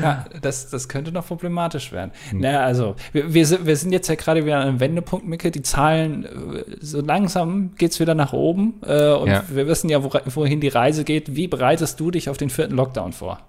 [0.00, 2.12] ja das, das könnte noch problematisch werden.
[2.32, 5.50] Naja, also, wir, wir, sind, wir sind jetzt ja gerade wieder an einem Wendepunkt, Micke.
[5.50, 8.74] Die Zahlen, äh, so langsam geht's wieder nach oben.
[8.86, 9.42] Äh, und Ja.
[9.48, 11.34] wir wissen ja, wo, wohin die Reise geht.
[11.34, 13.40] Wie bereitest du dich auf den vierten Lockdown vor?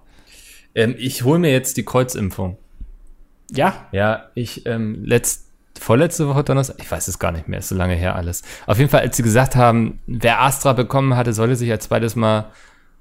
[0.74, 2.58] Ähm, ich hole mir jetzt die Kreuzimpfung.
[3.50, 7.68] Ja, Ja, ich ähm, letzt, vorletzte Woche Donnerstag, ich weiß es gar nicht mehr, ist
[7.68, 8.42] so lange her alles.
[8.66, 12.16] Auf jeden Fall, als sie gesagt haben, wer Astra bekommen hatte, solle sich als zweites
[12.16, 12.46] Mal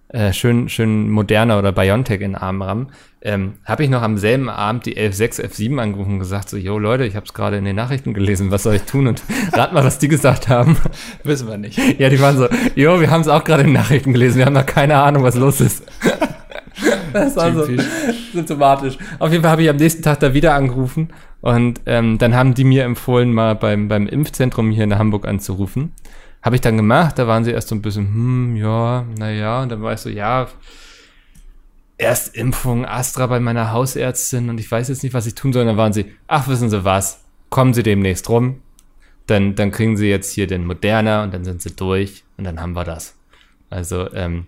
[0.09, 4.17] äh, schön, schön Moderna oder BioNTech in den Arm rammen, ähm, habe ich noch am
[4.17, 7.57] selben Abend die 11.6, F7 angerufen und gesagt, so, yo Leute, ich habe es gerade
[7.57, 9.07] in den Nachrichten gelesen, was soll ich tun?
[9.07, 10.77] Und rat mal, was die gesagt haben.
[11.23, 11.79] wissen wir nicht.
[11.99, 14.45] ja, die waren so, yo, wir haben es auch gerade in den Nachrichten gelesen, wir
[14.45, 15.83] haben noch keine Ahnung, was los ist.
[17.23, 17.67] Das war so
[18.33, 18.97] symptomatisch.
[19.19, 21.09] Auf jeden Fall habe ich am nächsten Tag da wieder angerufen
[21.41, 25.93] Und ähm, dann haben die mir empfohlen, mal beim, beim Impfzentrum hier in Hamburg anzurufen.
[26.41, 29.69] Habe ich dann gemacht, da waren sie erst so ein bisschen, hm, ja, naja, und
[29.69, 30.47] dann war ich so, ja,
[31.97, 35.61] erst Impfung Astra bei meiner Hausärztin und ich weiß jetzt nicht, was ich tun soll.
[35.61, 38.61] Und dann waren sie, ach, wissen Sie was, kommen Sie demnächst rum,
[39.27, 42.59] dann, dann kriegen Sie jetzt hier den Moderner und dann sind Sie durch und dann
[42.59, 43.15] haben wir das.
[43.69, 44.47] Also, ähm,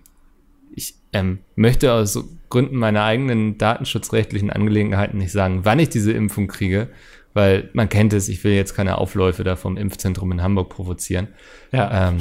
[0.76, 6.46] ich ähm, möchte aus Gründen meiner eigenen datenschutzrechtlichen Angelegenheiten nicht sagen, wann ich diese Impfung
[6.46, 6.88] kriege,
[7.34, 11.28] weil man kennt es, ich will jetzt keine Aufläufe da vom Impfzentrum in Hamburg provozieren.
[11.72, 12.10] Ja.
[12.10, 12.18] Ähm,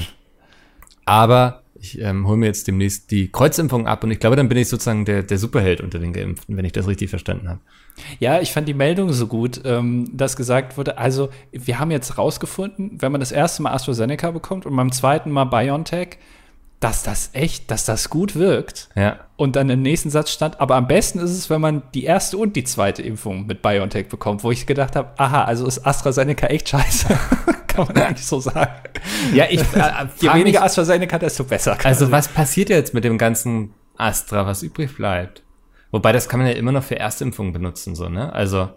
[1.05, 4.57] aber ich ähm, hole mir jetzt demnächst die Kreuzimpfung ab und ich glaube, dann bin
[4.57, 7.59] ich sozusagen der, der Superheld unter den Geimpften, wenn ich das richtig verstanden habe.
[8.19, 12.17] Ja, ich fand die Meldung so gut, ähm, dass gesagt wurde, also wir haben jetzt
[12.17, 16.17] rausgefunden, wenn man das erste Mal AstraZeneca bekommt und beim zweiten Mal BioNTech,
[16.79, 18.89] dass das echt, dass das gut wirkt.
[18.95, 19.19] Ja.
[19.37, 22.37] Und dann im nächsten Satz stand, aber am besten ist es, wenn man die erste
[22.37, 26.47] und die zweite Impfung mit BioNTech bekommt, wo ich gedacht habe, aha, also ist AstraZeneca
[26.47, 27.07] echt scheiße.
[27.67, 28.71] Kann man eigentlich so sagen.
[29.33, 31.77] Ja, ich äh, Je weniger mich, AstraZeneca, desto besser.
[31.83, 35.43] Also was passiert jetzt mit dem ganzen Astra, was übrig bleibt?
[35.91, 38.31] Wobei, das kann man ja immer noch für Erstimpfungen benutzen, so, ne?
[38.33, 38.69] Also,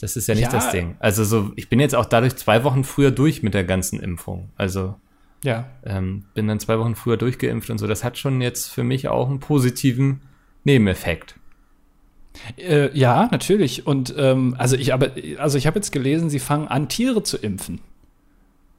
[0.00, 0.50] das ist ja nicht Ja.
[0.50, 0.96] das Ding.
[1.00, 4.50] Also so, ich bin jetzt auch dadurch zwei Wochen früher durch mit der ganzen Impfung.
[4.56, 4.94] Also,
[5.46, 5.66] Ja.
[5.84, 7.86] ähm, bin dann zwei Wochen früher durchgeimpft und so.
[7.86, 10.20] Das hat schon jetzt für mich auch einen positiven
[10.64, 11.36] Nebeneffekt.
[12.58, 13.86] Äh, ja, natürlich.
[13.86, 17.36] Und ähm, also ich aber, also ich habe jetzt gelesen, sie fangen an, Tiere zu
[17.38, 17.80] impfen.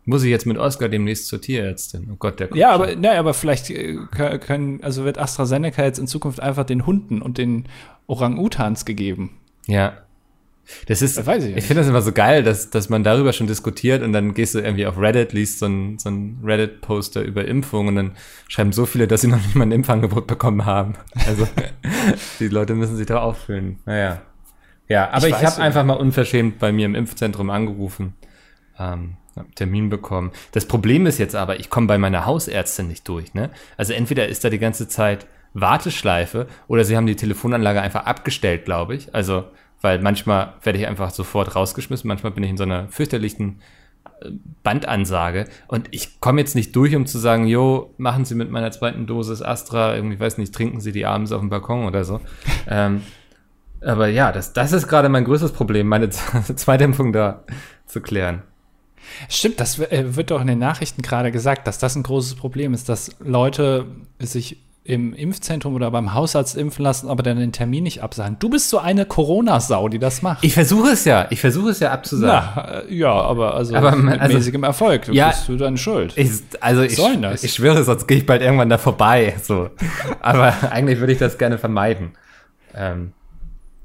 [0.05, 2.09] Muss ich jetzt mit Oscar demnächst zur Tierärztin?
[2.13, 5.83] Oh Gott, der kommt Ja, aber, na, aber vielleicht äh, kö- können, also wird AstraZeneca
[5.83, 7.65] jetzt in Zukunft einfach den Hunden und den
[8.07, 9.37] Orang-Utans gegeben.
[9.67, 9.97] Ja.
[10.87, 13.33] Das ist, Das weiß ich ich, finde das immer so geil, dass, dass man darüber
[13.33, 17.21] schon diskutiert und dann gehst du irgendwie auf Reddit, liest so ein, so ein Reddit-Poster
[17.21, 18.11] über Impfung und dann
[18.47, 20.95] schreiben so viele, dass sie noch nicht mal ein Impfangebot bekommen haben.
[21.27, 21.47] Also,
[22.39, 23.79] die Leute müssen sich da auffüllen.
[23.85, 24.21] Naja.
[24.89, 25.63] Ja, aber Ich ich, habe ja.
[25.63, 28.13] einfach mal unverschämt bei mir im Impfzentrum angerufen,
[28.79, 29.17] ähm,
[29.55, 30.31] Termin bekommen.
[30.51, 33.33] Das Problem ist jetzt aber, ich komme bei meiner Hausärztin nicht durch.
[33.33, 33.51] Ne?
[33.75, 38.65] Also entweder ist da die ganze Zeit Warteschleife oder sie haben die Telefonanlage einfach abgestellt,
[38.65, 39.13] glaube ich.
[39.13, 39.45] Also,
[39.81, 43.61] weil manchmal werde ich einfach sofort rausgeschmissen, manchmal bin ich in so einer fürchterlichen
[44.21, 44.31] äh,
[44.63, 48.71] Bandansage und ich komme jetzt nicht durch, um zu sagen, jo, machen Sie mit meiner
[48.71, 52.21] zweiten Dosis Astra, irgendwie, weiß nicht, trinken Sie die abends auf dem Balkon oder so.
[52.67, 53.01] ähm,
[53.81, 57.43] aber ja, das, das ist gerade mein größtes Problem, meine zweite Impfung da
[57.85, 58.41] zu klären.
[59.29, 62.73] Stimmt, das äh, wird doch in den Nachrichten gerade gesagt, dass das ein großes Problem
[62.73, 63.85] ist, dass Leute
[64.19, 68.37] sich im Impfzentrum oder beim Hausarzt impfen lassen, aber dann den Termin nicht absagen.
[68.39, 70.45] Du bist so eine Corona-Sau, die das macht.
[70.45, 72.49] Ich versuche es ja, ich versuche es ja abzusagen.
[72.55, 75.03] Na, äh, ja, aber also Aber, mit also- mäßigem Erfolg.
[75.05, 75.27] Du Ja.
[75.29, 76.13] bist du deine Schuld.
[76.15, 76.29] Ich,
[76.61, 77.43] also ich, das?
[77.43, 79.35] ich schwöre, sonst gehe ich bald irgendwann da vorbei.
[79.43, 79.69] So.
[80.21, 82.11] Aber eigentlich würde ich das gerne vermeiden.
[82.73, 83.11] Ähm,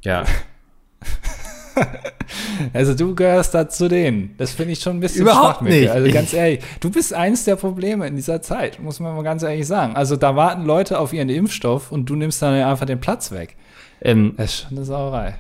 [0.05, 0.23] ja.
[2.73, 4.35] Also du gehörst da zu denen.
[4.39, 5.83] Das finde ich schon ein bisschen Überhaupt schwach mit nicht.
[5.85, 5.93] dir.
[5.93, 9.43] Also ganz ehrlich, du bist eins der Probleme in dieser Zeit, muss man mal ganz
[9.43, 9.97] ehrlich sagen.
[9.97, 13.57] Also da warten Leute auf ihren Impfstoff und du nimmst dann einfach den Platz weg.
[14.01, 15.35] Ähm, Das ist schon eine Sauerei.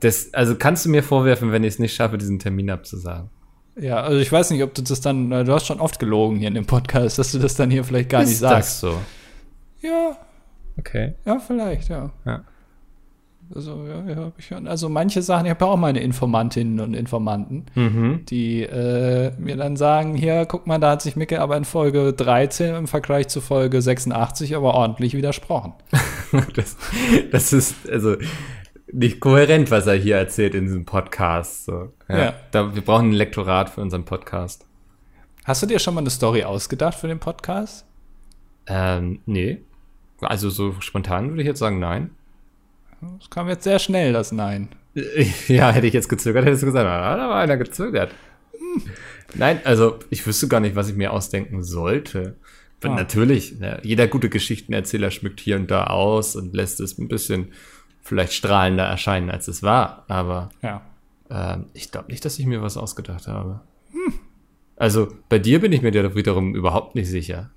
[0.00, 3.28] das, also kannst du mir vorwerfen, wenn ich es nicht schaffe, diesen Termin abzusagen?
[3.76, 6.48] Ja, also ich weiß nicht, ob du das dann, du hast schon oft gelogen hier
[6.48, 8.82] in dem Podcast, dass du das dann hier vielleicht gar nicht Ist sagst.
[8.82, 8.98] das so?
[9.80, 10.16] Ja,
[10.78, 11.12] Okay.
[11.26, 12.10] ja, vielleicht, ja.
[12.24, 12.44] Ja.
[13.54, 14.66] Also, ja, ja, hab ich schon.
[14.66, 18.24] Also manche Sachen, ich habe ja auch meine Informantinnen und Informanten, Mhm.
[18.26, 22.12] die äh, mir dann sagen, hier, guck mal, da hat sich Micke aber in Folge
[22.14, 25.74] 13 im Vergleich zu Folge 86 aber ordentlich widersprochen.
[26.56, 26.78] Das,
[27.30, 28.16] das ist also
[28.90, 31.66] nicht kohärent, was er hier erzählt in diesem Podcast.
[31.66, 31.92] So.
[32.08, 32.18] Ja.
[32.18, 32.34] Ja.
[32.52, 34.64] Da, wir brauchen ein Lektorat für unseren Podcast.
[35.44, 37.84] Hast du dir schon mal eine Story ausgedacht für den Podcast?
[38.66, 39.60] Ähm, nee.
[40.22, 42.10] Also so spontan würde ich jetzt sagen, nein.
[43.18, 44.68] Das kam jetzt sehr schnell, das Nein.
[45.48, 48.14] Ja, hätte ich jetzt gezögert, hättest du gesagt, ah, da war einer gezögert.
[49.34, 52.36] Nein, also ich wüsste gar nicht, was ich mir ausdenken sollte.
[52.84, 52.88] Ah.
[52.88, 57.52] Natürlich, ne, jeder gute Geschichtenerzähler schmückt hier und da aus und lässt es ein bisschen
[58.02, 60.04] vielleicht strahlender erscheinen, als es war.
[60.08, 60.82] Aber Ja.
[61.30, 63.60] ähm, ich glaube nicht, dass ich mir was ausgedacht habe.
[64.76, 67.50] Also bei dir bin ich mir ja wiederum überhaupt nicht sicher.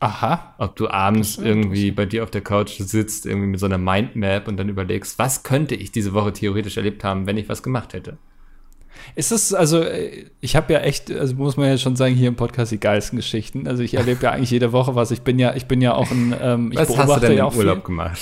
[0.00, 0.54] Aha.
[0.58, 4.46] Ob du abends irgendwie bei dir auf der Couch sitzt, irgendwie mit so einer Mindmap
[4.46, 7.94] und dann überlegst, was könnte ich diese Woche theoretisch erlebt haben, wenn ich was gemacht
[7.94, 8.16] hätte.
[9.14, 12.28] Ist es, also, äh, ich habe ja echt, also muss man ja schon sagen, hier
[12.28, 13.66] im Podcast die geilsten Geschichten.
[13.66, 15.10] Also ich erlebe ja eigentlich jede Woche was.
[15.10, 17.44] Ich bin ja, ich bin ja auch ein, ähm, ich was hast du denn ja
[17.44, 17.84] im auch Urlaub viel.
[17.84, 18.20] gemacht?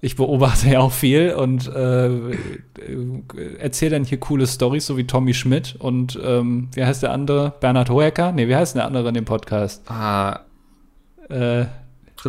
[0.00, 2.32] Ich beobachte ja auch viel und äh, äh,
[3.58, 7.54] erzähle dann hier coole Stories, so wie Tommy Schmidt und ähm, wie heißt der andere?
[7.60, 8.32] Bernhard Hoeker?
[8.32, 9.90] Nee, wie heißt der andere in dem Podcast?
[9.90, 10.40] Ah,
[11.28, 11.66] Äh,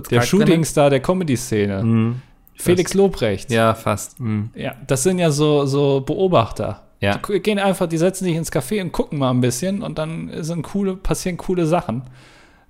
[0.10, 0.21] der?
[0.21, 1.84] Shootingstar der Comedy-Szene.
[1.84, 2.21] Mhm.
[2.58, 3.51] Felix Lobrecht.
[3.51, 4.17] Ja, fast.
[4.19, 4.49] Hm.
[4.55, 6.84] Ja, das sind ja so, so Beobachter.
[7.01, 7.17] Ja.
[7.17, 10.31] Die gehen einfach, die setzen sich ins Café und gucken mal ein bisschen und dann
[10.43, 12.03] sind coole, passieren coole Sachen.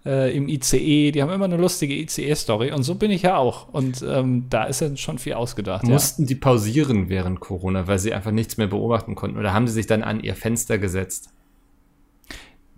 [0.06, 3.70] Äh, Im ICE, die haben immer eine lustige ICE-Story und so bin ich ja auch.
[3.70, 5.84] Und ähm, da ist ja schon viel ausgedacht.
[5.84, 5.94] ja.
[5.94, 9.38] Mussten die pausieren während Corona, weil sie einfach nichts mehr beobachten konnten?
[9.38, 11.30] Oder haben sie sich dann an ihr Fenster gesetzt?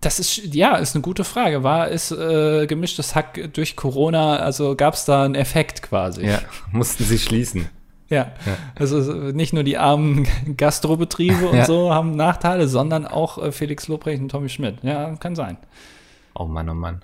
[0.07, 1.63] Das ist, ja, ist eine gute Frage.
[1.63, 6.25] War es äh, gemischtes Hack durch Corona, also gab es da einen Effekt quasi?
[6.25, 6.39] Ja,
[6.71, 7.67] mussten sie schließen.
[8.09, 8.31] Ja.
[8.75, 8.99] Also
[9.33, 10.25] nicht nur die armen
[10.57, 11.65] Gastrobetriebe und Ja.
[11.65, 14.77] so haben Nachteile, sondern auch äh, Felix Lobrecht und Tommy Schmidt.
[14.81, 15.57] Ja, kann sein.
[16.35, 17.03] Oh Mann, oh Mann.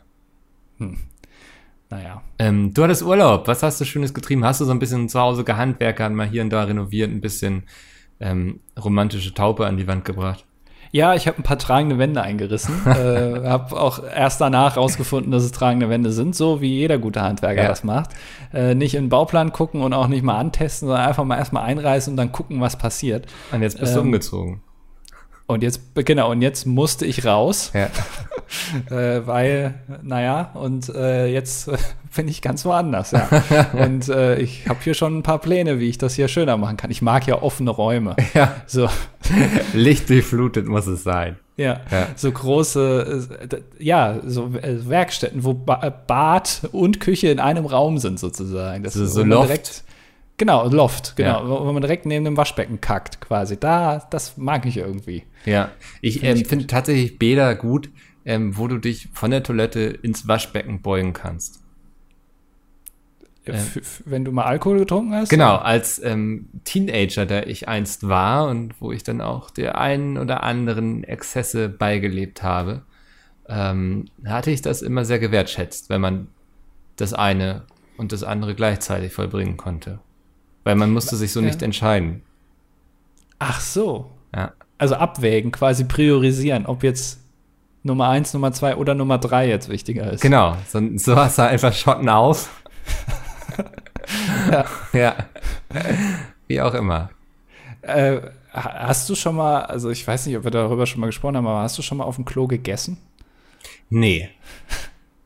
[1.89, 2.21] Naja.
[2.39, 3.47] Ähm, du hattest Urlaub.
[3.49, 4.45] Was hast du Schönes getrieben?
[4.45, 7.63] Hast du so ein bisschen zu Hause gehandwerkert, mal hier und da renoviert, ein bisschen
[8.21, 10.45] ähm, romantische Taupe an die Wand gebracht?
[10.95, 12.75] Ja, ich habe ein paar tragende Wände eingerissen.
[12.85, 17.21] äh, habe auch erst danach rausgefunden, dass es tragende Wände sind, so wie jeder gute
[17.23, 17.67] Handwerker Ja.
[17.67, 18.11] das macht.
[18.53, 21.63] Äh, nicht in den Bauplan gucken und auch nicht mal antesten, sondern einfach mal erstmal
[21.63, 23.25] einreißen und dann gucken, was passiert.
[23.51, 24.61] Und jetzt bist du Ähm, umgezogen.
[25.47, 27.87] Und jetzt, genau, und jetzt musste ich raus, Ja.
[28.89, 31.77] äh, weil, naja, und äh, jetzt äh,
[32.15, 33.27] bin ich ganz woanders, ja.
[33.73, 36.77] und äh, ich habe hier schon ein paar Pläne, wie ich das hier schöner machen
[36.77, 36.91] kann.
[36.91, 38.15] Ich mag ja offene Räume.
[38.33, 38.55] ja.
[38.67, 38.87] So,
[39.73, 41.37] Licht durchflutet muss es sein.
[41.57, 42.07] ja, Ja.
[42.15, 47.65] so große, äh, ja, so äh, Werkstätten, wo ba äh, Bad und Küche in einem
[47.65, 48.83] Raum sind sozusagen.
[48.83, 49.49] Das So- ist so Loft.
[49.49, 49.83] Direkt,
[50.37, 51.49] genau, Loft, genau, Ja.
[51.65, 53.59] wo, man direkt neben dem Waschbecken kackt quasi.
[53.59, 55.23] Da, das mag ich irgendwie.
[55.45, 55.69] Ja,
[56.01, 57.89] ich ich ähm, finde tatsächlich Bäder gut,
[58.25, 61.61] ähm, wo du dich von der Toilette ins Waschbecken beugen kannst.
[63.45, 65.29] F- Wenn du mal Alkohol getrunken hast?
[65.29, 70.17] Genau, als ähm, Teenager, der ich einst war und wo ich dann auch der einen
[70.17, 72.83] oder anderen Exzesse beigelebt habe,
[73.49, 76.27] ähm, hatte ich das immer sehr gewertschätzt, wenn man
[76.95, 77.63] das eine
[77.97, 79.99] und das andere gleichzeitig vollbringen konnte.
[80.63, 81.47] Weil man musste sich so Ja.
[81.47, 82.21] nicht entscheiden.
[83.39, 84.09] Ach so.
[84.33, 84.53] Ja.
[84.77, 87.19] Also abwägen, quasi priorisieren, ob jetzt
[87.83, 90.21] Nummer eins, Nummer zwei oder Nummer drei jetzt wichtiger ist.
[90.21, 92.49] Genau, so, so hast du einfach Schotten auf.
[94.51, 94.65] Ja.
[94.91, 95.15] ja.
[96.47, 97.09] Wie auch immer.
[97.81, 98.17] Äh,
[98.53, 101.37] ha- hast du schon mal, also ich weiß nicht, ob wir darüber schon mal gesprochen
[101.37, 102.97] haben, aber hast du schon mal auf dem Klo gegessen?
[103.89, 104.29] Nee.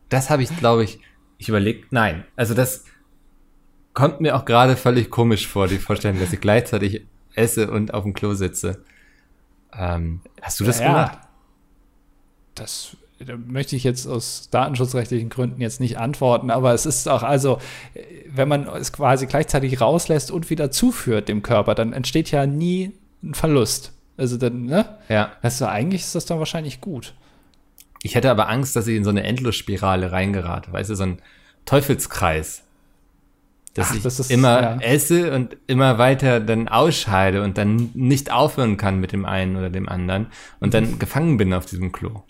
[0.09, 0.99] Das habe ich, glaube ich,
[1.39, 2.23] ich überlegt, nein.
[2.35, 2.85] Also das
[3.93, 8.03] kommt mir auch gerade völlig komisch vor, die Vorstellung, dass ich gleichzeitig esse und auf
[8.03, 8.83] dem Klo sitze.
[9.73, 11.19] Ähm, hast du das Ja, gemacht?
[12.59, 17.23] Das da möchte ich jetzt aus datenschutzrechtlichen Gründen jetzt nicht antworten, aber es ist auch,
[17.23, 17.57] also,
[18.29, 22.91] wenn man es quasi gleichzeitig rauslässt und wieder zuführt dem Körper, dann entsteht ja nie
[23.23, 23.91] ein Verlust.
[24.17, 24.97] Also dann, ne?
[25.09, 25.31] Ja.
[25.41, 27.15] Also eigentlich ist das dann wahrscheinlich gut.
[28.03, 30.71] Ich hätte aber Angst, dass ich in so eine Endlosspirale reingerate.
[30.71, 31.19] Weißt du, so ein
[31.65, 32.61] Teufelskreis.
[33.73, 34.77] Dass Ach, ich das ist- immer ja.
[34.81, 39.69] esse und immer weiter dann ausscheide und dann nicht aufhören kann mit dem einen oder
[39.71, 40.27] dem anderen
[40.59, 42.21] und dann gefangen bin auf diesem Klo.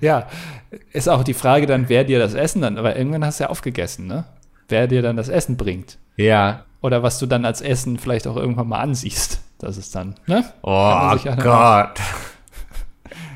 [0.00, 0.28] Ja,
[0.92, 3.50] ist auch die Frage dann, wer dir das Essen dann, aber irgendwann hast du ja
[3.50, 4.24] aufgegessen, ne?
[4.68, 5.98] Wer dir dann das Essen bringt.
[6.16, 6.64] Ja.
[6.80, 9.40] Oder was du dann als Essen vielleicht auch irgendwann mal ansiehst.
[9.58, 10.44] Das ist dann, ne?
[10.62, 12.00] Oh Gott.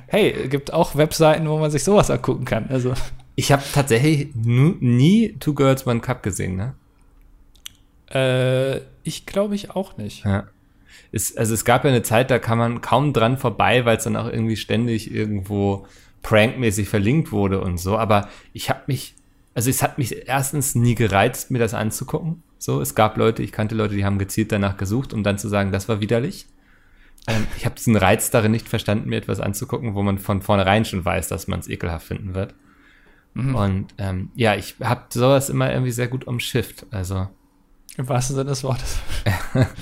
[0.07, 2.67] Hey, gibt auch Webseiten, wo man sich sowas angucken kann.
[2.69, 2.93] Also,
[3.35, 6.75] Ich habe tatsächlich nie Two Girls One Cup gesehen, ne?
[8.11, 10.25] äh, ich glaube ich auch nicht.
[10.27, 10.45] Ja.
[11.13, 14.05] Es, also es gab ja eine Zeit, da kann man kaum dran vorbei, weil es
[14.05, 15.87] dann auch irgendwie ständig irgendwo
[16.23, 17.99] prankmäßig verlinkt wurde und so.
[17.99, 19.15] Aber ich habe mich,
[19.55, 22.43] also es hat mich erstens nie gereizt, mir das anzugucken.
[22.59, 25.49] So, es gab Leute, ich kannte Leute, die haben gezielt danach gesucht, um dann zu
[25.49, 26.47] sagen, das war widerlich.
[27.27, 30.85] Ähm, ich habe diesen Reiz darin nicht verstanden, mir etwas anzugucken, wo man von vornherein
[30.85, 32.55] schon weiß, dass man es ekelhaft finden wird.
[33.35, 36.87] Und ähm, ja, ich habe sowas immer irgendwie sehr gut umschifft.
[36.91, 37.29] Also
[37.97, 38.99] Im wahrsten Sinne des Wortes.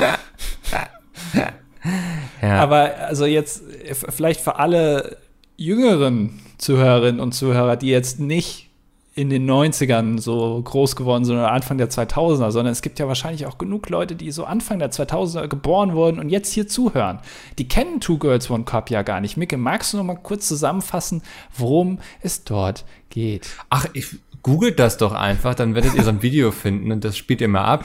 [2.41, 5.17] ja, Aber also jetzt äh, vielleicht für alle
[5.61, 8.71] jüngeren Zuhörerinnen und Zuhörer, die jetzt nicht
[9.15, 13.07] in den 90ern so groß geworden sind oder Anfang der 2000er, sondern es gibt ja
[13.07, 17.19] wahrscheinlich auch genug Leute, die so Anfang der 2000er geboren wurden und jetzt hier zuhören.
[17.59, 19.37] Die kennen Two Girls One Cup ja gar nicht.
[19.37, 21.23] Micke, magst du noch mal kurz zusammenfassen,
[21.55, 23.51] worum es dort geht?
[23.69, 27.19] Ach, ich googelt das doch einfach, dann werdet ihr so ein Video finden und das
[27.19, 27.85] spielt ihr mal ab.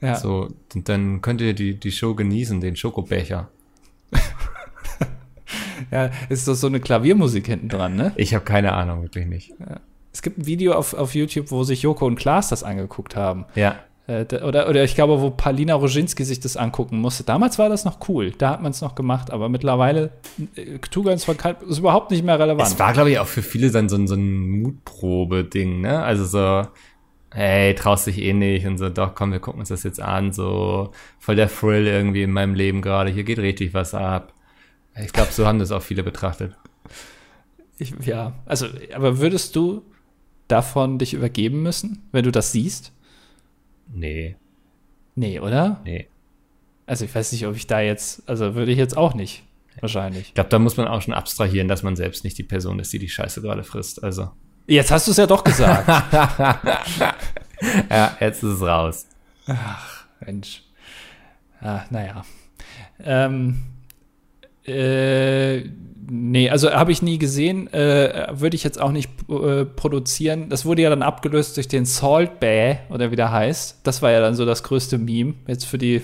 [0.00, 0.16] Ja.
[0.16, 3.48] So, dann könnt ihr die, die Show genießen, den Schokobecher.
[5.90, 8.12] Ja, ist das so eine Klaviermusik hinten dran, ne?
[8.16, 9.52] Ich habe keine Ahnung, wirklich nicht.
[10.12, 13.44] Es gibt ein Video auf, auf YouTube, wo sich Joko und Klaas das angeguckt haben.
[13.54, 13.76] Ja.
[14.10, 17.22] Äh, oder, oder ich glaube, wo Palina Roginski sich das angucken musste.
[17.22, 20.10] Damals war das noch cool, da hat man es noch gemacht, aber mittlerweile
[20.56, 22.68] äh, Girls One Cup ist überhaupt nicht mehr relevant.
[22.68, 26.02] Es war, glaube ich, auch für viele dann so ein, so ein Mutprobe-Ding, ne?
[26.02, 26.68] Also so,
[27.32, 30.32] hey, traust dich eh nicht und so, doch, komm, wir gucken uns das jetzt an,
[30.32, 30.90] so
[31.20, 34.32] voll der Thrill irgendwie in meinem Leben gerade, hier geht richtig was ab.
[34.96, 36.56] Ich glaube, so haben das auch viele betrachtet.
[37.78, 39.82] Ich, ja, also, aber würdest du
[40.48, 42.92] davon dich übergeben müssen, wenn du das siehst?
[43.92, 44.36] Nee,
[45.16, 45.80] Nee, oder?
[45.84, 46.06] nee.
[46.86, 49.42] Also ich weiß nicht, ob ich da jetzt, also würde ich jetzt auch nicht,
[49.80, 50.28] wahrscheinlich.
[50.28, 52.92] Ich glaube, da muss man auch schon abstrahieren, dass man selbst nicht die Person ist,
[52.92, 54.02] die die Scheiße gerade frisst.
[54.02, 54.30] Also,
[54.66, 55.86] Jetzt hast du es ja doch gesagt.
[57.90, 59.06] ja, jetzt ist es raus.
[60.24, 60.62] Mensch.
[61.60, 62.24] Ah, naja.
[63.02, 63.62] Ähm,
[64.64, 65.64] äh,
[66.08, 70.48] nee, also habe ich nie gesehen, äh, würde ich jetzt auch nicht äh, produzieren.
[70.48, 73.80] Das wurde ja dann abgelöst durch den Salt Bay, oder wie der heißt.
[73.84, 75.34] Das war ja dann so das größte Meme.
[75.46, 76.02] Jetzt für die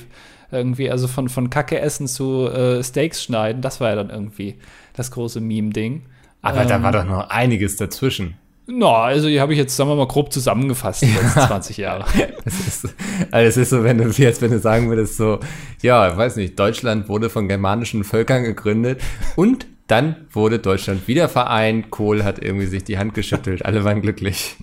[0.51, 4.55] irgendwie, also von, von Kacke essen zu äh, Steaks schneiden, das war ja dann irgendwie
[4.95, 6.03] das große Meme-Ding.
[6.43, 8.37] Aber da Ähm, war doch noch einiges dazwischen.
[8.69, 12.05] Na, also die habe ich jetzt, sagen wir mal, grob zusammengefasst, die letzten 20 Jahre.
[12.45, 12.95] Es ist,
[13.31, 15.41] also es ist so, wenn du jetzt, wenn du sagen würdest, so,
[15.83, 19.01] ja, ich weiß nicht, Deutschland wurde von germanischen Völkern gegründet
[19.37, 24.01] und dann wurde Deutschland wieder vereint, Kohl hat irgendwie sich die Hand geschüttelt, alle waren
[24.03, 24.57] glücklich.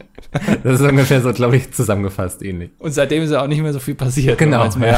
[0.63, 2.71] Das ist ungefähr so, glaube ich, zusammengefasst ähnlich.
[2.79, 4.37] Und seitdem ist ja auch nicht mehr so viel passiert.
[4.37, 4.97] Genau, jetzt mal-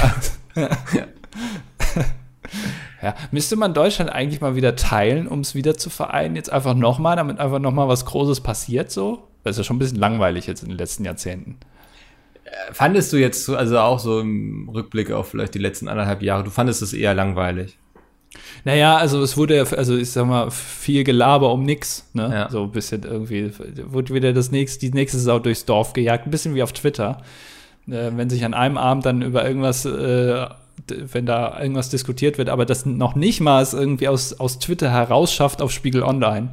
[3.06, 3.16] ja.
[3.32, 6.36] Müsste man Deutschland eigentlich mal wieder teilen, um es wieder zu vereinen?
[6.36, 9.28] Jetzt einfach nochmal, damit einfach nochmal was Großes passiert so?
[9.44, 11.58] Das ist ja schon ein bisschen langweilig jetzt in den letzten Jahrzehnten.
[12.72, 16.44] Fandest du jetzt, so- also auch so im Rückblick auf vielleicht die letzten anderthalb Jahre,
[16.44, 17.78] du fandest es eher langweilig?
[18.66, 22.30] Naja, also es wurde, ja, also ich sag mal, viel Gelaber um nix, ne?
[22.34, 22.50] Ja.
[22.50, 23.52] So ein bisschen irgendwie,
[23.86, 27.22] wurde wieder das nächste, die nächste Sau durchs Dorf gejagt, ein bisschen wie auf Twitter.
[27.88, 30.48] Äh, wenn sich an einem Abend dann über irgendwas, äh,
[30.88, 34.92] wenn da irgendwas diskutiert wird, aber das noch nicht mal es irgendwie aus, aus Twitter
[34.92, 36.50] herausschafft auf Spiegel Online.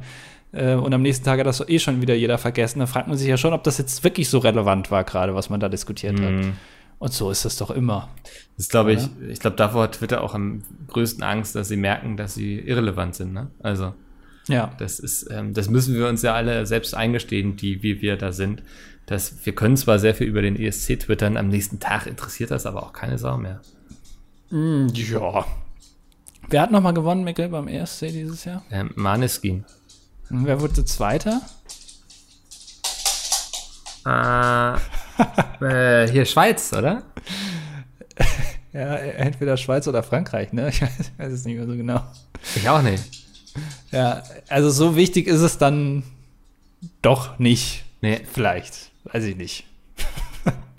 [0.51, 2.79] Äh, und am nächsten Tag hat das eh schon wieder jeder vergessen.
[2.79, 5.49] Da fragt man sich ja schon, ob das jetzt wirklich so relevant war, gerade was
[5.49, 6.31] man da diskutiert hat.
[6.31, 6.53] Mhm.
[6.99, 8.09] Und so ist das doch immer.
[8.55, 12.15] Das glaube ich, ich glaube, davor hat Twitter auch am größten Angst, dass sie merken,
[12.15, 13.47] dass sie irrelevant sind, ne?
[13.61, 13.93] Also.
[14.47, 14.73] Ja.
[14.77, 18.31] Das ist, ähm, das müssen wir uns ja alle selbst eingestehen, die, wie wir da
[18.31, 18.63] sind.
[19.05, 22.65] Dass wir können zwar sehr viel über den ESC twittern, am nächsten Tag interessiert das
[22.65, 23.61] aber auch keine Sau mehr.
[24.49, 25.45] Ja.
[26.49, 28.63] Wer hat nochmal gewonnen, Mikkel, beim ESC dieses Jahr?
[28.71, 29.65] Ähm, Maneskin.
[30.29, 31.41] Und wer wurde Zweiter?
[34.05, 34.75] Äh,
[35.65, 37.03] äh, hier Schweiz, oder?
[38.73, 40.69] Ja, entweder Schweiz oder Frankreich, ne?
[40.69, 42.01] Ich weiß, ich weiß es nicht mehr so genau.
[42.55, 43.03] Ich auch nicht.
[43.91, 46.01] Ja, also so wichtig ist es dann
[47.03, 47.83] doch nicht.
[48.01, 48.89] Nee, Vielleicht.
[49.03, 49.65] Weiß ich nicht.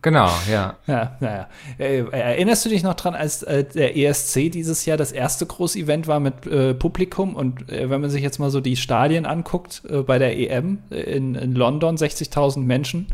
[0.04, 0.76] Genau, ja.
[0.86, 1.48] Ja, naja.
[1.78, 6.06] Äh, erinnerst du dich noch dran, als äh, der ESC dieses Jahr das erste Großevent
[6.06, 7.34] war mit äh, Publikum?
[7.34, 10.78] Und äh, wenn man sich jetzt mal so die Stadien anguckt, äh, bei der EM
[10.90, 13.08] in, in London, 60.000 Menschen,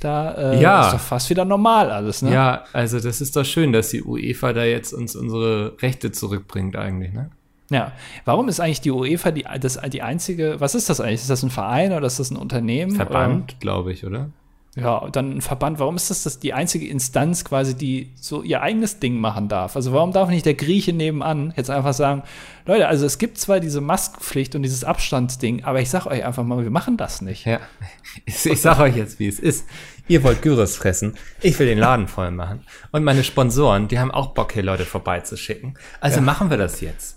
[0.00, 0.86] da äh, Ja.
[0.88, 2.32] ist doch fast wieder normal alles, ne?
[2.34, 6.76] Ja, also das ist doch schön, dass die UEFA da jetzt uns unsere Rechte zurückbringt
[6.76, 7.30] eigentlich, ne?
[7.70, 7.92] Ja.
[8.24, 11.22] Warum ist eigentlich die UEFA die, das, die einzige, was ist das eigentlich?
[11.22, 12.92] Ist das ein Verein oder ist das ein Unternehmen?
[12.94, 14.28] Verband, glaube ich, oder?
[14.76, 15.78] Ja, dann ein Verband.
[15.78, 19.74] Warum ist das, das die einzige Instanz quasi, die so ihr eigenes Ding machen darf?
[19.74, 22.22] Also warum darf nicht der Grieche nebenan jetzt einfach sagen,
[22.66, 26.44] Leute, also es gibt zwar diese Maskenpflicht und dieses Abstandsding, aber ich sag euch einfach
[26.44, 27.46] mal, wir machen das nicht.
[27.46, 27.60] Ja.
[28.26, 29.66] Ich, ich sag euch jetzt, wie es ist.
[30.08, 31.16] Ihr wollt Gyros fressen.
[31.40, 32.60] Ich will den Laden voll machen.
[32.92, 35.78] Und meine Sponsoren, die haben auch Bock, hier Leute vorbeizuschicken.
[36.00, 37.15] Also machen wir das jetzt.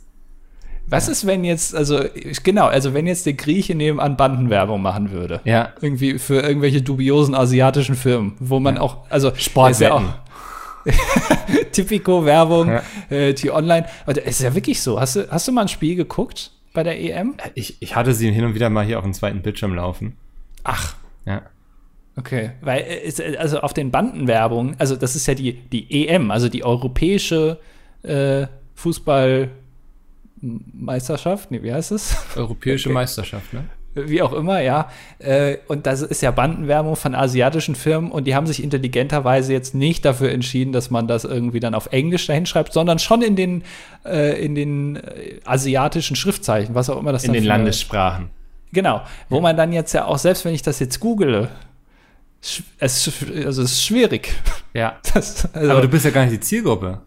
[0.90, 2.02] Was ist, wenn jetzt, also
[2.44, 5.40] genau, also wenn jetzt der Grieche nebenan Bandenwerbung machen würde?
[5.44, 5.70] Ja.
[5.82, 10.06] Irgendwie für irgendwelche dubiosen asiatischen Firmen, wo man auch, also Sportwetten.
[10.86, 12.82] ist ja auch Tipico-Werbung, Ja.
[13.10, 13.86] äh, die online.
[14.04, 15.00] Aber das ist ja wirklich so.
[15.00, 17.36] Hast du, hast du mal ein Spiel geguckt bei der EM?
[17.56, 20.16] Ich, ich hatte sie hin und wieder mal hier auf dem zweiten Bildschirm laufen.
[20.64, 21.42] Ach, Ja.
[22.18, 22.52] okay.
[22.62, 26.50] Weil, äh, äh, also auf den Bandenwerbungen, also das ist ja die, die EM, also
[26.50, 27.60] die europäische
[28.04, 28.48] äh,
[30.42, 32.16] Fußballmeisterschaft, nee, wie heißt es?
[32.36, 32.94] Europäische Okay.
[32.94, 33.66] Meisterschaft, ne?
[33.96, 34.90] Wie auch immer, ja.
[35.18, 39.74] Äh, und das ist ja Bandenwerbung von asiatischen Firmen und die haben sich intelligenterweise jetzt
[39.74, 43.36] nicht dafür entschieden, dass man das irgendwie dann auf Englisch dahin schreibt, sondern schon in
[43.36, 43.64] den,
[44.06, 48.30] äh, in den äh, asiatischen Schriftzeichen, was auch immer das In dann den Landessprachen.
[48.72, 51.50] Genau, wo man dann jetzt ja auch, selbst wenn ich das jetzt google,
[52.42, 53.12] es,
[53.44, 54.34] also es ist schwierig.
[54.72, 55.00] Ja.
[55.16, 57.02] Das, also, Aber du bist ja gar nicht die Zielgruppe.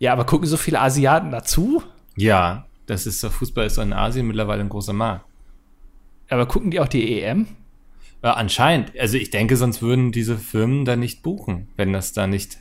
[0.00, 1.80] ja, aber gucken so viele Asiaten dazu?
[2.16, 2.66] Ja.
[2.86, 5.24] Das ist Fußball ist in Asien mittlerweile ein großer Markt.
[6.28, 7.46] Aber gucken die auch die EM?
[8.22, 8.98] Ja, anscheinend.
[8.98, 12.58] Also ich denke, sonst würden diese Firmen da nicht buchen, wenn das da nicht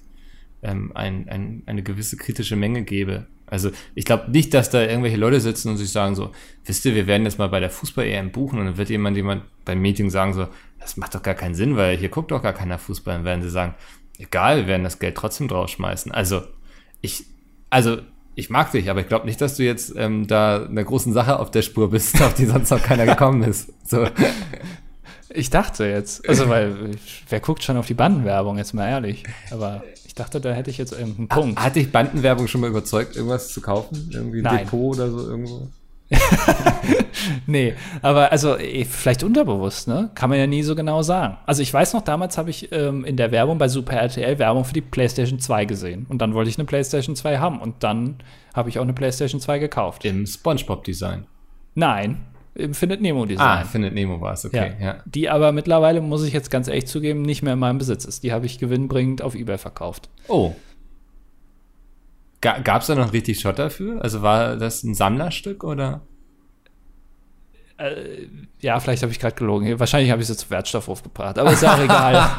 [0.62, 3.26] ähm, ein, ein, eine gewisse kritische Menge gäbe.
[3.48, 6.32] Also ich glaube nicht, dass da irgendwelche Leute sitzen und sich sagen so,
[6.66, 9.44] wisst ihr, wir werden jetzt mal bei der Fußball-EM buchen und dann wird jemand jemand
[9.66, 10.48] beim Meeting sagen so,
[10.80, 13.16] das macht doch gar keinen Sinn, weil hier guckt doch gar keiner Fußball.
[13.16, 13.74] Dann werden sie sagen,
[14.20, 16.12] egal, wir werden das Geld trotzdem draufschmeißen.
[16.12, 16.44] Also,
[17.02, 17.26] ich,
[17.70, 17.98] also,
[18.40, 21.40] ich mag dich, aber ich glaube nicht, dass du jetzt ähm, da einer großen Sache
[21.40, 23.70] auf der Spur bist, auf die sonst noch keiner gekommen ist.
[23.86, 24.08] So.
[25.32, 26.92] Ich dachte jetzt, also weil,
[27.30, 29.24] wer guckt schon auf die Bandenwerbung, jetzt mal ehrlich.
[29.52, 31.60] Aber ich dachte, da hätte ich jetzt irgendeinen Punkt.
[31.64, 34.10] Hat dich Bandenwerbung schon mal überzeugt, irgendwas zu kaufen?
[34.12, 34.66] Irgendwie ein Nein.
[34.66, 35.68] Depot oder so irgendwo?
[37.50, 40.12] Nee, aber also eh, vielleicht unterbewusst, ne?
[40.16, 41.38] Kann man ja nie so genau sagen.
[41.46, 44.66] Also ich weiß noch, damals habe ich ähm, in der Werbung bei Super RTL Werbung
[44.66, 46.06] für die PlayStation 2 gesehen.
[46.10, 47.60] Und dann wollte ich eine PlayStation 2 haben.
[47.60, 48.18] Und dann
[48.54, 50.06] habe ich auch eine PlayStation 2 gekauft.
[50.06, 51.26] Im Spongebob-Design.
[51.76, 54.74] Nein, im Findet Nemo Ah, findet Nemo war es, okay.
[54.82, 54.98] Ja.
[55.06, 58.24] Die aber mittlerweile, muss ich jetzt ganz ehrlich zugeben, nicht mehr in meinem Besitz ist.
[58.24, 60.10] Die habe ich gewinnbringend auf Ebay verkauft.
[60.28, 60.54] Oh.
[62.42, 64.02] Ga Gab es da noch richtig Shot dafür?
[64.02, 66.02] Also war das ein Sammlerstück oder?
[68.60, 69.80] Ja, vielleicht habe ich gerade gelogen.
[69.80, 72.30] Wahrscheinlich habe ich sie zu Wertstoffhof gebracht, aber ist ja auch egal.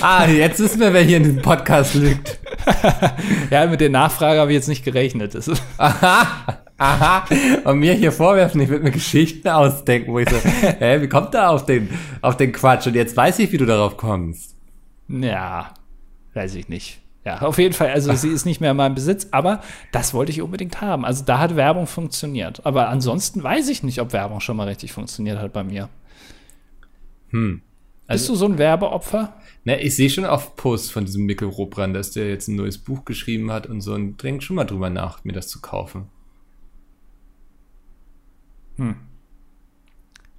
[0.00, 2.38] ah, jetzt wissen wir, wer hier in diesem Podcast lügt.
[3.50, 5.36] Ja, mit der Nachfrage habe ich jetzt nicht gerechnet.
[5.78, 7.24] Aha, aha.
[7.64, 11.34] Und mir hier vorwerfen, ich würde mir Geschichten ausdenken, wo ich so, hä, wie kommt
[11.34, 11.90] da auf den,
[12.22, 12.86] auf den Quatsch?
[12.86, 14.56] Und jetzt weiß ich, wie du darauf kommst.
[15.08, 15.74] Ja,
[16.32, 17.00] weiß ich nicht.
[17.24, 17.90] Ja, auf jeden Fall.
[17.90, 19.62] Also sie ist nicht mehr in meinem Besitz, aber
[19.92, 21.04] das wollte ich unbedingt haben.
[21.06, 22.64] Also da hat Werbung funktioniert.
[22.66, 25.88] Aber ansonsten weiß ich nicht, ob Werbung schon mal richtig funktioniert hat bei mir.
[27.30, 27.62] Hm.
[28.06, 29.34] Bist Also- du so ein Werbeopfer?
[29.64, 32.76] Ne, ich sehe schon auf Posts von diesem Mikkel Robrand, dass der jetzt ein neues
[32.76, 36.08] Buch geschrieben hat und so und denk schon mal drüber nach, mir das zu kaufen.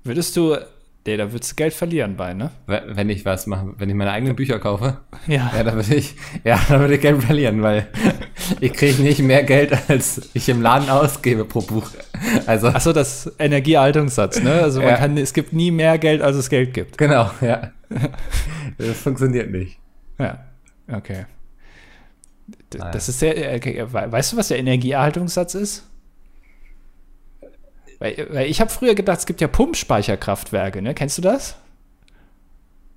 [0.03, 0.57] Würdest du,
[1.05, 2.51] nee, da würdest du Geld verlieren bei, ne?
[2.67, 4.97] We- Wenn ich was mache, wenn ich meine eigenen Bücher kaufe,
[5.27, 5.51] Ja.
[5.55, 7.87] ja, da würde ich, ja, da würde ich Geld verlieren, weil
[8.61, 11.89] ich kriege nicht mehr Geld, als ich im Laden ausgebe pro Buch.
[12.45, 14.51] Also, Achso, das Energieerhaltungssatz, ne?
[14.53, 14.95] Also man Ja.
[14.97, 16.97] kann, es gibt nie mehr Geld, als es Geld gibt.
[16.97, 17.71] genau, ja.
[18.77, 19.77] Das funktioniert nicht.
[20.19, 20.43] Ja,
[20.91, 21.25] okay.
[22.73, 22.91] D- Naja.
[22.91, 25.87] Das ist sehr, äh, okay, we- weißt du, was der Energieerhaltungssatz ist?
[27.99, 30.93] Weil, weil ich habe früher gedacht, es gibt ja Pumpspeicherkraftwerke, ne?
[30.93, 31.57] Kennst du das?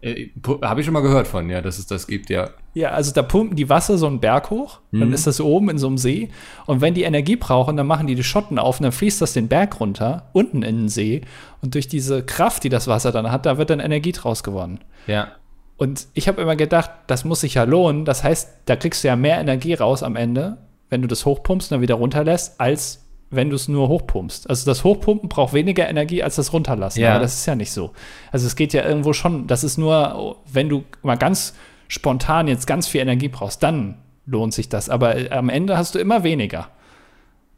[0.01, 0.29] Äh,
[0.63, 2.51] Habe ich schon mal gehört von, ja, dass es das gibt, ja.
[2.75, 5.79] Ja, also da pumpen die Wasser so einen Berg hoch, dann ist das oben in
[5.79, 6.31] so einem See
[6.67, 9.33] und wenn die Energie brauchen, dann machen die die Schotten auf und dann fließt das
[9.33, 11.23] den Berg runter, unten in den See
[11.61, 14.79] und durch diese Kraft, die das Wasser dann hat, da wird dann Energie draus gewonnen.
[15.09, 15.33] Ja.
[15.77, 18.05] Und ich habe immer gedacht, das muss sich ja lohnen.
[18.05, 20.59] Das heißt, da kriegst du ja mehr Energie raus am Ende,
[20.91, 24.49] wenn du das hochpumpst und dann wieder runterlässt, als wenn du es nur hochpumpst.
[24.49, 27.01] Also das Hochpumpen braucht weniger Energie als das Runterlassen.
[27.01, 27.11] Ja.
[27.13, 27.91] Aber das ist ja nicht so.
[28.33, 31.55] Also es geht ja irgendwo schon, das ist nur, wenn du mal ganz
[31.89, 34.89] spontan jetzt ganz viel Energie brauchst, dann lohnt sich das.
[34.91, 36.69] Aber äh, am Ende hast du immer weniger.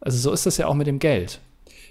[0.00, 1.40] Also so ist das ja auch mit dem Geld.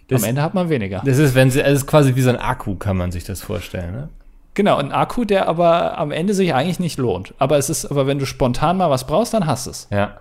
[0.07, 1.01] Das- am Ende hat man weniger.
[1.05, 3.41] Das ist, wenn sie, es ist quasi wie so ein Akku, kann man sich das
[3.41, 4.09] vorstellen, ne?
[4.55, 7.33] Genau, ein Akku, der aber am Ende sich eigentlich nicht lohnt.
[7.37, 9.87] Aber es ist, aber wenn du spontan mal was brauchst, dann hast du es.
[9.91, 10.17] Ja.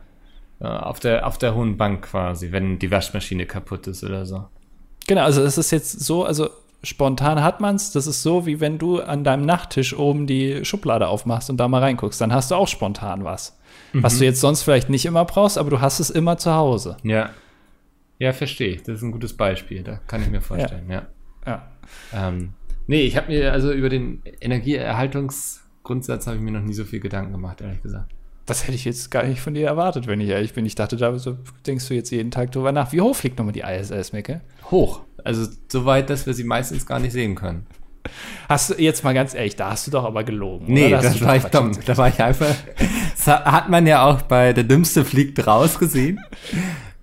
[0.61, 4.47] Ja, Auf der, auf der hohen Bank quasi, wenn die Waschmaschine kaputt ist oder so.
[5.07, 6.51] Genau, also es ist jetzt so, also
[6.83, 7.93] spontan hat man's.
[7.93, 11.69] Das ist so, wie wenn du an deinem Nachttisch oben die Schublade aufmachst und da
[11.69, 12.21] mal reinguckst.
[12.21, 13.59] Dann hast du auch spontan was.
[13.95, 16.97] Was du jetzt sonst vielleicht nicht immer brauchst, aber du hast es immer zu Hause.
[17.03, 17.31] Ja.
[18.19, 18.83] Ja, verstehe ich.
[18.83, 19.83] Das ist ein gutes Beispiel.
[19.83, 21.07] Da kann ich mir vorstellen, ja.
[21.47, 21.69] Ja.
[22.13, 22.53] Ähm,
[22.87, 27.01] nee, ich habe mir also über den Energieerhaltungsgrundsatz habe ich mir noch nie so viel
[27.01, 28.13] Gedanken gemacht, ehrlich gesagt.
[28.49, 30.64] Das hätte ich jetzt gar nicht von dir erwartet, wenn ich ehrlich bin.
[30.64, 31.36] Ich dachte, da so
[31.66, 32.92] denkst du jetzt jeden Tag drüber nach.
[32.92, 34.40] Wie hoch fliegt nochmal die ISS, Micke?
[34.70, 35.03] Hoch.
[35.22, 37.66] Also so weit, dass wir sie meistens gar nicht sehen können.
[38.49, 40.64] Hast du jetzt mal ganz ehrlich, da hast du doch aber gelogen.
[40.72, 41.72] Nee, das war ich dumm.
[41.84, 42.55] Da war ich einfach.
[43.18, 46.20] Das hat man ja auch bei Der Dümmste fliegt raus gesehen.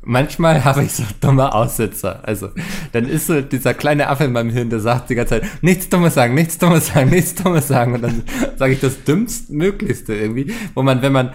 [0.06, 2.20] Manchmal habe ich so dumme Aussetzer.
[2.28, 2.50] Also,
[2.92, 5.90] dann ist so dieser kleine Affe in meinem Hirn, der sagt die ganze Zeit, nichts
[5.90, 7.96] Dummes sagen, nichts Dummes sagen, nichts Dummes sagen.
[7.96, 8.24] Und dann
[8.56, 11.34] sage ich das Dümmstmöglichste irgendwie, wo man, wenn man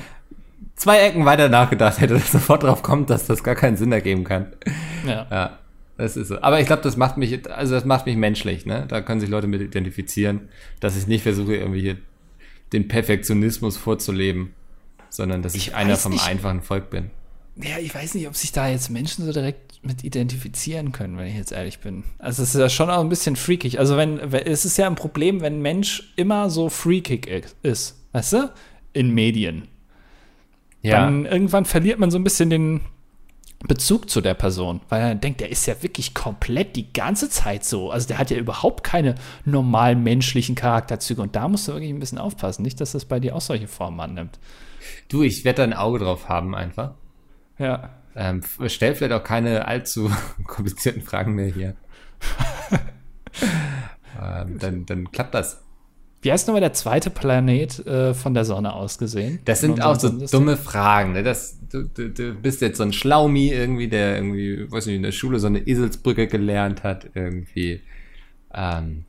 [0.77, 4.47] zwei Ecken weiter nachgedacht hätte, sofort drauf kommt, dass das gar keinen Sinn ergeben kann.
[5.07, 5.27] Ja.
[5.31, 5.59] Ja,
[5.99, 6.41] das ist so.
[6.41, 8.85] Aber ich glaube, das macht mich, also das macht mich menschlich, ne?
[8.89, 10.49] Da können sich Leute mit identifizieren,
[10.79, 11.97] dass ich nicht versuche, irgendwie hier
[12.73, 14.55] den Perfektionismus vorzuleben,
[15.09, 16.27] sondern dass ich, Ich einer vom nicht.
[16.27, 17.11] einfachen Volk bin.
[17.63, 21.27] Ja, ich weiß nicht, ob sich da jetzt Menschen so direkt mit identifizieren können, wenn
[21.27, 22.05] ich jetzt ehrlich bin.
[22.19, 23.79] Also es ist ja schon auch ein bisschen freakig.
[23.79, 27.29] Also wenn, es ist ja ein Problem, wenn ein Mensch immer so freakig
[27.63, 28.53] ist, weißt du?
[28.93, 29.69] In Medien.
[30.83, 32.81] Dann irgendwann verliert man so ein bisschen den
[33.69, 37.65] Bezug zu der Person, weil er denkt, der ist ja wirklich komplett die ganze Zeit
[37.65, 37.91] so.
[37.91, 42.01] Also der hat ja überhaupt keine normalen menschlichen Charakterzüge und da musst du wirklich ein
[42.01, 44.39] bisschen aufpassen, nicht, dass das bei dir auch solche Formen annimmt.
[45.09, 46.95] Du, ich werde da ein Auge drauf haben einfach.
[47.61, 47.91] Ja.
[48.17, 50.11] Ähm, stell vielleicht auch keine allzu
[50.47, 51.77] komplizierten Fragen mehr hier.
[54.21, 55.63] ähm, dann, dann klappt das.
[56.23, 59.39] Wie heißt nochmal der zweite Planet äh, von der Sonne aus gesehen?
[59.47, 60.41] Das In sind auch so Sonnensystem?
[60.41, 61.13] dumme Fragen.
[61.13, 61.23] Ne?
[61.23, 65.03] Das, du, du, du bist jetzt so ein Schlaumi irgendwie, der irgendwie, weiß nicht, in
[65.03, 67.81] der Schule so eine Eselsbrücke gelernt hat, irgendwie.
[68.53, 69.05] Ähm,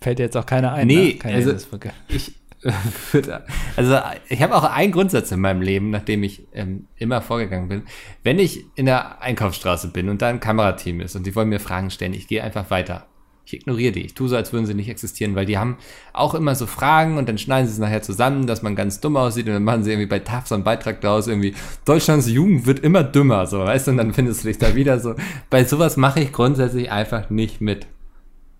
[0.00, 0.88] Fällt dir jetzt auch keiner ein.
[0.88, 1.14] Nee, ne?
[1.14, 1.92] Keine also- Eselsbrücke.
[2.08, 2.34] ich
[3.76, 3.98] also
[4.28, 7.82] ich habe auch einen Grundsatz in meinem Leben, nachdem ich ähm, immer vorgegangen bin.
[8.22, 11.60] Wenn ich in der Einkaufsstraße bin und da ein Kamerateam ist und die wollen mir
[11.60, 13.06] Fragen stellen, ich gehe einfach weiter.
[13.46, 14.04] Ich ignoriere die.
[14.04, 15.76] Ich tue so, als würden sie nicht existieren, weil die haben
[16.12, 19.16] auch immer so Fragen und dann schneiden sie es nachher zusammen, dass man ganz dumm
[19.16, 21.54] aussieht und dann machen sie irgendwie bei TAF so einen Beitrag daraus, irgendwie
[21.84, 24.98] Deutschlands Jugend wird immer dümmer, so, weißt du, und dann findest du dich da wieder
[24.98, 25.14] so.
[25.48, 27.86] Bei sowas mache ich grundsätzlich einfach nicht mit.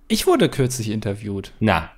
[0.06, 1.90] Ich wurde kürzlich interviewt, Na,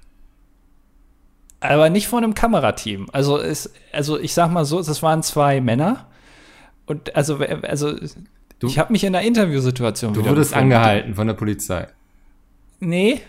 [1.61, 3.09] aber nicht von einem Kamerateam.
[3.13, 6.07] Also, es, also ich sag mal so, das waren zwei Männer.
[6.87, 7.95] Und also, also
[8.61, 11.87] Du- ich habe mich in einer Interviewsituation du wurdest angehalten von der Polizei.
[12.81, 13.21] Nee.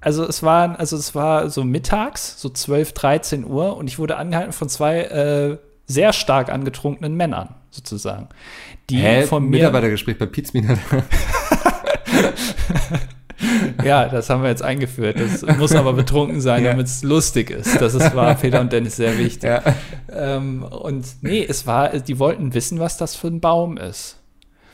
[0.00, 4.16] Also es war, also es war so mittags, so 12, 13 Uhr und ich wurde
[4.16, 8.28] angehalten von zwei äh, sehr stark angetrunkenen Männern, sozusagen.
[8.90, 9.22] Die Hä?
[9.22, 9.58] von mir.
[9.58, 10.76] Mitarbeitergespräch bei Pizmina.
[13.84, 15.18] Ja, das haben wir jetzt eingeführt.
[15.20, 16.70] Das muss aber betrunken sein, Ja.
[16.70, 17.80] damit es lustig ist.
[17.80, 19.44] Das ist, war Peter und Dennis sehr wichtig.
[19.50, 19.62] ja.
[20.10, 24.16] Ähm, und nee, es war, die wollten wissen, was das für ein Baum ist.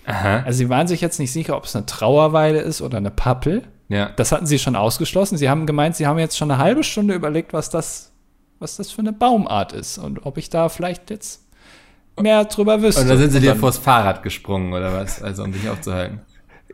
[0.07, 0.43] Aha.
[0.45, 3.63] Also sie waren sich jetzt nicht sicher, ob es eine Trauerweide ist oder eine Pappel.
[3.89, 4.11] Ja.
[4.17, 5.37] Das hatten sie schon ausgeschlossen.
[5.37, 8.13] Sie haben gemeint, sie haben jetzt schon eine halbe Stunde überlegt, was das,
[8.59, 11.43] was das für eine Baumart ist und ob ich da vielleicht jetzt
[12.21, 13.03] mehr drüber wüsste.
[13.03, 15.23] Und dann sind sie dir vors Fahrrad gesprungen oder was?
[15.23, 16.21] Also um dich aufzuhalten.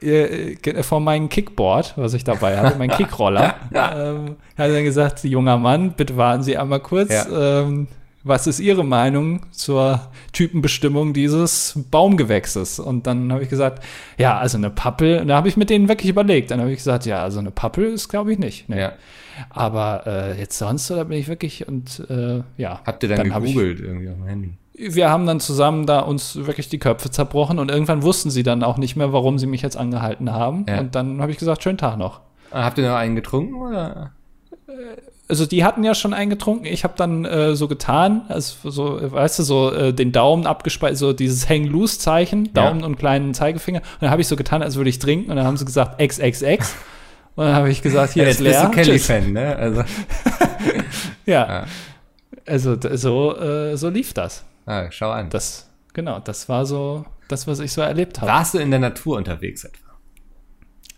[0.03, 4.85] Äh, äh, von meinem Kickboard, was ich dabei hatte, mein Kickroller, ähm, hat er dann
[4.85, 7.11] gesagt, junger Mann, bitte warten Sie einmal kurz.
[7.13, 7.63] Ja.
[7.63, 7.89] Ähm,
[8.25, 10.01] was ist Ihre Meinung zur
[10.33, 12.79] Typenbestimmung dieses Baumgewächses?
[12.79, 13.83] Und dann habe ich gesagt,
[14.19, 16.51] ja, also eine Pappel, und da habe ich mit denen wirklich überlegt.
[16.51, 18.69] Dann habe ich gesagt, ja, also eine Pappel ist, glaube ich, nicht.
[18.69, 18.81] Nee.
[18.81, 18.93] Ja.
[19.51, 22.81] Aber äh, jetzt sonst, da bin ich wirklich und äh, ja.
[22.85, 24.55] Habt ihr dann, ich- gegoogelt irgendwie auf dem Handy?
[24.79, 28.63] Wir haben dann zusammen da uns wirklich die Köpfe zerbrochen und irgendwann wussten sie dann
[28.63, 30.67] auch nicht mehr, warum sie mich jetzt angehalten haben.
[30.69, 30.81] Ja.
[30.81, 32.21] Und dann habe ich gesagt, schönen Tag noch.
[32.51, 34.13] Ah, Habt ihr noch einen getrunken oder?
[35.29, 36.65] Also die hatten ja schon eingetrunken.
[36.67, 40.97] Ich habe dann äh, so getan, also so, weißt du, so äh, den Daumen abgespeichert,
[40.97, 43.81] so dieses Hang-Loose-Zeichen, Daumen und kleinen Zeigefinger.
[43.81, 45.31] Und dann habe ich so getan, als würde ich trinken.
[45.31, 46.75] Und dann haben sie gesagt, XXX.
[47.37, 48.71] Und dann habe ich gesagt, hier Ja, ist jetzt bist leer.
[48.71, 49.07] du Tschüss.
[49.07, 49.57] Kelly-Fan, ne?
[49.57, 49.83] Also,
[51.27, 51.47] Ja.
[51.49, 51.65] Ja.
[52.47, 54.45] Also so, äh, so lief das.
[54.69, 55.31] Ah, schau an.
[55.31, 58.31] Das, genau, das war so das, was ich so erlebt habe.
[58.31, 59.89] Warst du in der Natur unterwegs etwa?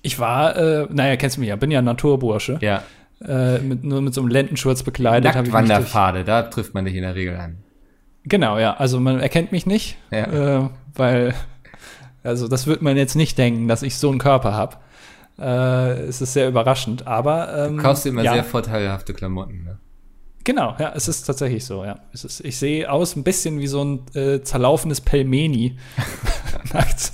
[0.02, 2.58] Ich war, äh, naja, kennst du mich ja, bin ja Naturbursche.
[2.60, 2.82] Ja.
[3.26, 5.34] Äh, mit, nur mit so einem Lendenschurz bekleidet.
[5.34, 7.58] Nacktwanderpfade, da trifft man dich in der Regel an.
[8.24, 8.74] Genau, ja.
[8.76, 10.58] Also man erkennt mich nicht, Ja.
[10.64, 11.34] äh, weil,
[12.22, 14.76] also das wird man jetzt nicht denken, dass ich so einen Körper habe.
[15.38, 19.78] Äh, es ist sehr überraschend, aber ähm, Du kaufst immer ja, sehr vorteilhafte Klamotten, ne?
[20.44, 21.98] Genau, ja, es ist tatsächlich so, ja.
[22.12, 25.76] Es ist, ich sehe aus ein bisschen wie so ein äh, zerlaufenes Pelmeni
[26.72, 27.12] nachts.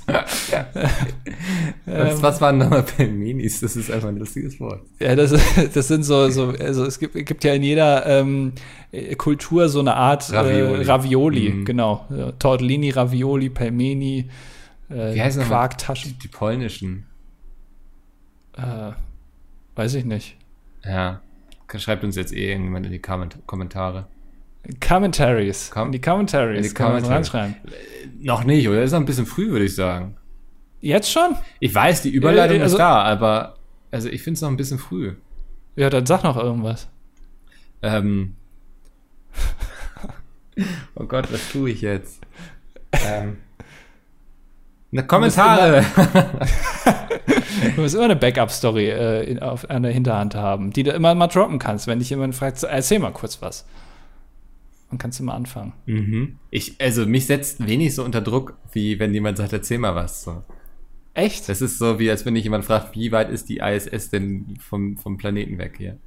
[1.85, 3.59] Was, was waren nochmal Pelmenis?
[3.59, 4.81] Das ist einfach ein lustiges Wort.
[4.99, 5.33] Ja, das,
[5.73, 8.53] das sind so, so also es gibt, gibt ja in jeder ähm,
[8.91, 10.83] äh, Kultur so eine Art Ravioli.
[10.83, 11.65] äh, Ravioli, Mhm.
[11.65, 12.05] genau.
[12.09, 14.29] Ja, Tortellini, Ravioli, Pelmeni,
[14.89, 15.59] äh, Wie heißen nochmal?
[15.69, 16.11] Quarktaschen.
[16.13, 17.05] Die, die polnischen.
[18.57, 18.91] Äh,
[19.75, 20.35] weiß ich nicht.
[20.83, 21.21] Ja.
[21.75, 24.07] Schreibt uns jetzt eh irgendjemand in die Komment Kommentare.
[24.85, 25.69] Commentaries.
[25.71, 26.57] Com- die Commentaries.
[26.57, 27.31] in die Commentaries.
[28.19, 28.83] Noch nicht, oder?
[28.83, 30.15] Ist noch ein bisschen früh, würde ich sagen.
[30.81, 31.35] Jetzt schon?
[31.59, 33.55] Ich weiß, die Überleitung Äh, also- ist da, aber
[33.91, 35.13] also ich finde es noch ein bisschen früh.
[35.75, 36.87] Ja, dann sag noch irgendwas.
[37.81, 38.35] Ähm.
[40.95, 42.21] oh Gott, was tue ich jetzt?
[42.91, 43.37] ähm.
[44.91, 45.85] Eine Kommentare.
[47.77, 51.27] Du musst immer eine Backup-Story äh, in- auf einer Hinterhand haben, die du immer mal
[51.27, 53.67] droppen kannst, wenn dich jemand fragt, erzähl mal kurz was.
[54.89, 55.73] Dann kannst du mal anfangen.
[55.85, 56.39] mhm.
[56.49, 60.23] Ich, also mich setzt wenig so unter Druck, wie wenn jemand sagt, erzähl mal was.
[60.23, 60.41] So.
[61.13, 61.47] Echt?
[61.49, 64.57] Das ist so, wie als wenn dich jemand fragt, wie weit ist die ISS denn
[64.59, 65.97] vom, vom Planeten weg hier?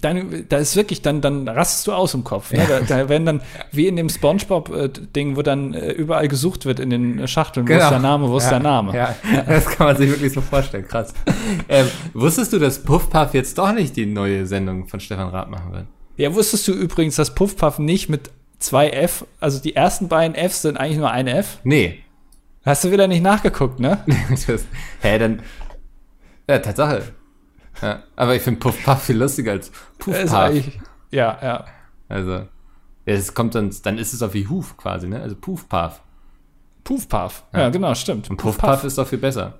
[0.00, 2.50] Dann, da ist wirklich, dann, dann rastest du aus im Kopf.
[2.52, 2.64] Ne?
[2.66, 3.40] Da, da werden dann,
[3.72, 7.90] wie in dem Spongebob-Ding, wo dann äh, überall gesucht wird in den Schachteln, wo ist
[7.90, 8.56] der Name, wo ist Genau.
[8.56, 8.96] Ja, der Name.
[8.96, 9.14] Ja,
[9.46, 11.12] das kann man sich wirklich so vorstellen, krass.
[11.68, 15.50] ähm, wusstest du, dass Puff Puff jetzt doch nicht die neue Sendung von Stefan Raab
[15.50, 15.86] machen wird?
[16.16, 20.62] Ja, wusstest du übrigens, dass Puffpuff nicht mit zwei F, also die ersten beiden Fs
[20.62, 21.58] sind eigentlich nur ein F?
[21.64, 21.98] Nee.
[22.64, 24.04] Hast du wieder nicht nachgeguckt, ne?
[24.30, 24.64] das,
[25.00, 25.42] hä, dann.
[26.48, 27.02] Ja, Tatsache.
[27.80, 30.64] Ja, aber ich finde Puff Puff viel lustiger als Puff Puff.
[31.10, 31.64] ja, ja.
[32.08, 32.32] Also.
[32.32, 35.20] Ja, es kommt dann, dann ist es auch wie Huf quasi, ne?
[35.20, 36.00] Also Puff Puff.
[36.84, 37.44] Puffpuff.
[37.52, 38.28] Ja, genau, stimmt.
[38.30, 39.58] Und Puff Puff ist doch viel besser.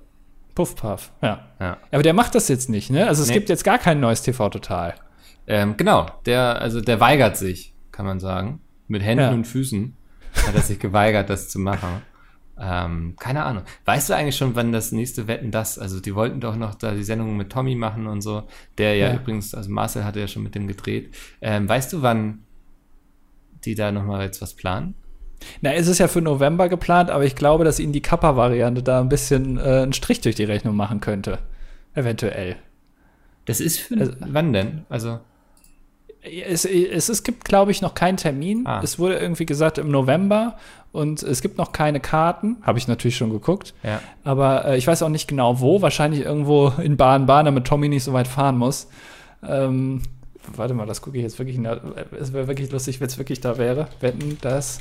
[0.55, 1.47] Puffpuff, ja.
[1.59, 1.77] Ja.
[1.91, 3.07] Aber der macht das jetzt nicht, ne?
[3.07, 3.35] Also es Nee.
[3.35, 4.93] gibt jetzt gar kein neues TV Total.
[5.47, 8.61] Ähm, genau, der, also der weigert sich, kann man sagen.
[8.87, 9.31] Mit Händen Ja.
[9.31, 9.95] und Füßen
[10.45, 12.01] hat er sich geweigert, das zu machen.
[12.59, 13.63] Ähm, keine Ahnung.
[13.85, 15.79] Weißt du eigentlich schon, wann das nächste Wetten das?
[15.79, 18.43] Also die wollten doch noch da die Sendung mit Tommy machen und so.
[18.77, 19.15] Der ja, Ja.
[19.15, 21.15] übrigens, also Marcel hatte ja schon mit dem gedreht.
[21.41, 22.43] Ähm, weißt du, wann
[23.65, 24.93] die da nochmal jetzt was planen?
[25.61, 29.01] Na, es ist ja für November geplant, aber ich glaube, dass ihnen die Kappa-Variante da
[29.01, 31.39] ein bisschen äh, einen Strich durch die Rechnung machen könnte.
[31.95, 32.55] Eventuell.
[33.45, 34.85] Das ist für Also- wann denn?
[34.89, 35.19] Also
[36.23, 38.65] Es, es, es gibt, glaube ich, noch keinen Termin.
[38.65, 38.81] Ah.
[38.83, 40.57] Es wurde irgendwie gesagt im November
[40.91, 42.57] und es gibt noch keine Karten.
[42.61, 43.73] Habe ich natürlich schon geguckt.
[43.83, 43.99] ja.
[44.23, 45.81] Aber äh, ich weiß auch nicht genau wo.
[45.81, 48.87] Wahrscheinlich irgendwo in Baden-Baden, damit Tommy nicht so weit fahren muss.
[49.45, 50.01] Ähm,
[50.55, 51.57] warte mal, das gucke ich jetzt wirklich.
[51.57, 51.79] nach.
[52.19, 53.87] Es wäre wirklich lustig, wenn es wirklich da wäre.
[53.99, 54.79] Wetten, das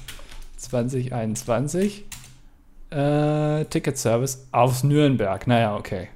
[0.58, 2.04] 2021
[2.90, 5.46] äh, Ticketservice aus Nürnberg.
[5.46, 6.08] Naja, okay.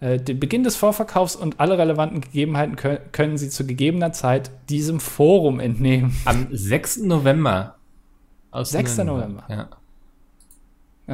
[0.00, 4.50] Äh, Den Beginn des Vorverkaufs und alle relevanten Gegebenheiten kö- können Sie zu gegebener Zeit
[4.68, 6.16] diesem Forum entnehmen.
[6.24, 6.98] Am 6.
[7.04, 7.76] November.
[8.50, 8.98] Aus 6.
[8.98, 9.16] Nürnberg.
[9.28, 9.44] November.
[9.48, 9.68] Ja.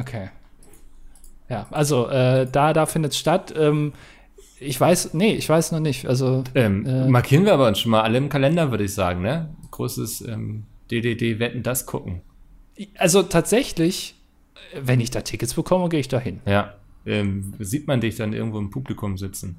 [0.01, 0.29] Okay.
[1.49, 3.53] Ja, also äh, da, da findet es statt.
[3.57, 3.93] Ähm,
[4.59, 6.07] ich weiß, nee, ich weiß noch nicht.
[6.07, 7.07] Also, Ähm, Äh.
[7.07, 9.49] markieren wir aber uns schon mal alle im Kalender, würde ich sagen, ne?
[9.71, 12.21] Großes ähm, DDD Wetten das gucken.
[12.97, 14.15] also tatsächlich,
[14.79, 16.39] wenn ich da Tickets bekomme, gehe ich da hin.
[16.45, 16.73] Ja.
[17.07, 19.55] Ähm, sieht man dich dann irgendwo im Publikum sitzen?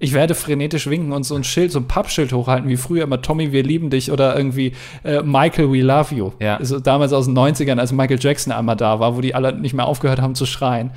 [0.00, 3.20] Ich werde frenetisch winken und so ein Schild, so ein Pappschild hochhalten, wie früher immer
[3.20, 4.72] Tommy, wir lieben dich oder irgendwie
[5.02, 6.32] äh, Michael, we love you.
[6.40, 6.56] Ja.
[6.56, 9.74] Also damals aus den 90ern, als Michael Jackson einmal da war, wo die alle nicht
[9.74, 10.90] mehr aufgehört haben zu schreien.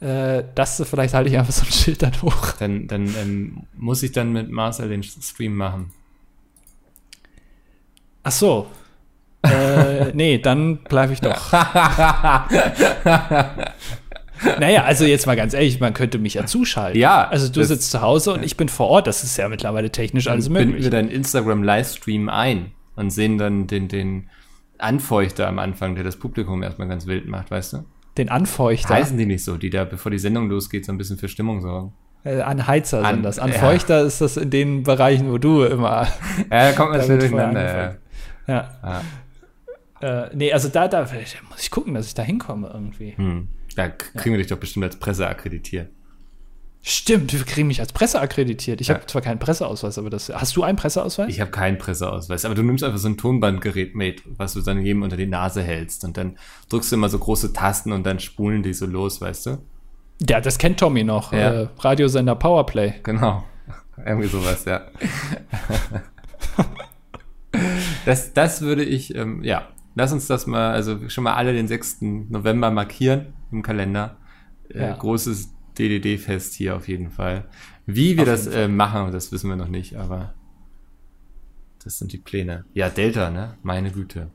[0.00, 2.52] Äh, das vielleicht halte ich einfach so ein Schild dann hoch.
[2.58, 5.90] Dann, dann ähm, muss ich dann mit Marcel den Stream machen.
[8.24, 8.66] Ach so.
[9.44, 11.52] äh, nee, dann bleibe ich doch.
[14.60, 17.00] naja, also jetzt mal ganz ehrlich, man könnte mich ja zuschalten.
[17.00, 19.06] Ja, Also du das- sitzt zu Hause und ich bin vor Ort.
[19.06, 20.84] Das ist ja mittlerweile technisch alles binden möglich.
[20.84, 24.28] wir deinen Instagram-Livestream ein und sehen dann den, den
[24.78, 27.84] Anfeuchter am Anfang, der das Publikum erstmal ganz wild macht, weißt du?
[28.18, 28.94] Den Anfeuchter.
[28.94, 31.60] Heißen die nicht so, die da, bevor die Sendung losgeht, so ein bisschen für Stimmung
[31.62, 31.92] sorgen.
[32.24, 33.36] Äh, Anheizer An- sind das.
[33.36, 33.44] ja.
[33.44, 36.06] Anfeuchter ist das in den Bereichen, wo du immer.
[36.50, 37.64] Ja, da kommt man schnell durcheinander.
[37.66, 37.94] Ja.
[38.82, 39.02] Ja.
[40.02, 40.24] Ja.
[40.24, 41.10] Äh, nee, also da, da, da
[41.48, 43.14] muss ich gucken, dass ich da hinkomme irgendwie.
[43.16, 43.48] Hm.
[43.74, 45.88] Da kriegen wir dich doch bestimmt als Presse akkreditiert.
[46.84, 48.80] Stimmt, wir kriegen mich als Presse akkreditiert.
[48.80, 48.94] Ich Ja.
[48.94, 50.30] habe zwar keinen Presseausweis, aber das.
[50.30, 51.28] Hast du einen Presseausweis?
[51.28, 54.82] Ich habe keinen Presseausweis, aber du nimmst einfach so ein Tonbandgerät mit, was du dann
[54.84, 56.36] jedem unter die Nase hältst und dann
[56.70, 59.58] drückst du immer so große Tasten und dann spulen die so los, weißt du?
[60.28, 61.32] Ja, das kennt Tommy noch.
[61.32, 61.62] Ja.
[61.62, 62.94] Äh, Radiosender Powerplay.
[63.04, 63.44] Genau.
[64.04, 64.80] Irgendwie sowas, ja.
[68.04, 71.68] das, das würde ich, ähm, ja, lass uns das mal, also schon mal alle den
[71.68, 71.98] 6.
[72.28, 74.16] November markieren im Kalender.
[74.68, 74.96] Äh, Ja.
[74.96, 77.44] Großes DDD-Fest hier auf jeden Fall.
[77.86, 80.34] Wie wir Auf das äh, machen, das wissen wir noch nicht, aber
[81.82, 82.64] das sind die Pläne.
[82.74, 83.56] Ja, Delta, ne?
[83.62, 84.30] Meine Güte.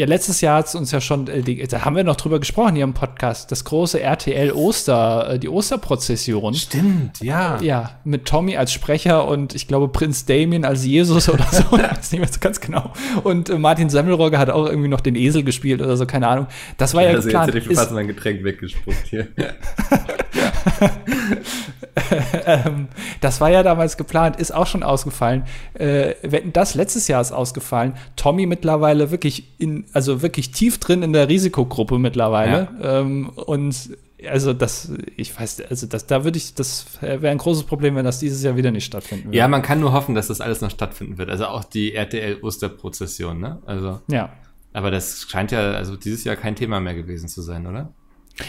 [0.00, 2.40] Ja, letztes Jahr hat es uns ja schon, äh, die, da haben wir noch drüber
[2.40, 6.54] gesprochen hier im Podcast, das große RTL Oster, äh, die Osterprozession.
[6.54, 7.60] Stimmt, ja.
[7.60, 11.82] Ja, mit Tommy als Sprecher und ich glaube Prinz Damien als Jesus oder so, ich
[11.82, 12.94] weiß nicht mehr so ganz genau.
[13.24, 16.46] Und äh, Martin Semmelrogge hat auch irgendwie noch den Esel gespielt oder so, keine Ahnung.
[16.78, 17.54] Das war ja also jetzt geplant.
[17.54, 19.28] hätte ich fast mein Getränk weggespuckt hier.
[22.46, 22.88] ähm,
[23.20, 25.44] das war ja damals geplant, ist auch schon ausgefallen.
[25.74, 27.94] Äh, wetten, das letztes Jahr ist ausgefallen.
[28.16, 32.68] Tommy mittlerweile wirklich in, also wirklich tief drin in der Risikogruppe mittlerweile.
[32.82, 33.90] Ähm, und
[34.28, 38.04] also das, ich weiß, also das, da würde ich, das wäre ein großes Problem, wenn
[38.04, 39.38] das dieses Jahr wieder nicht stattfinden würde.
[39.38, 41.30] Ja, man kann nur hoffen, dass das alles noch stattfinden wird.
[41.30, 43.62] Also auch die RTL-Osterprozession, ne?
[43.64, 44.30] Also, ja.
[44.72, 47.94] aber das scheint ja, also dieses Jahr kein Thema mehr gewesen zu sein, oder?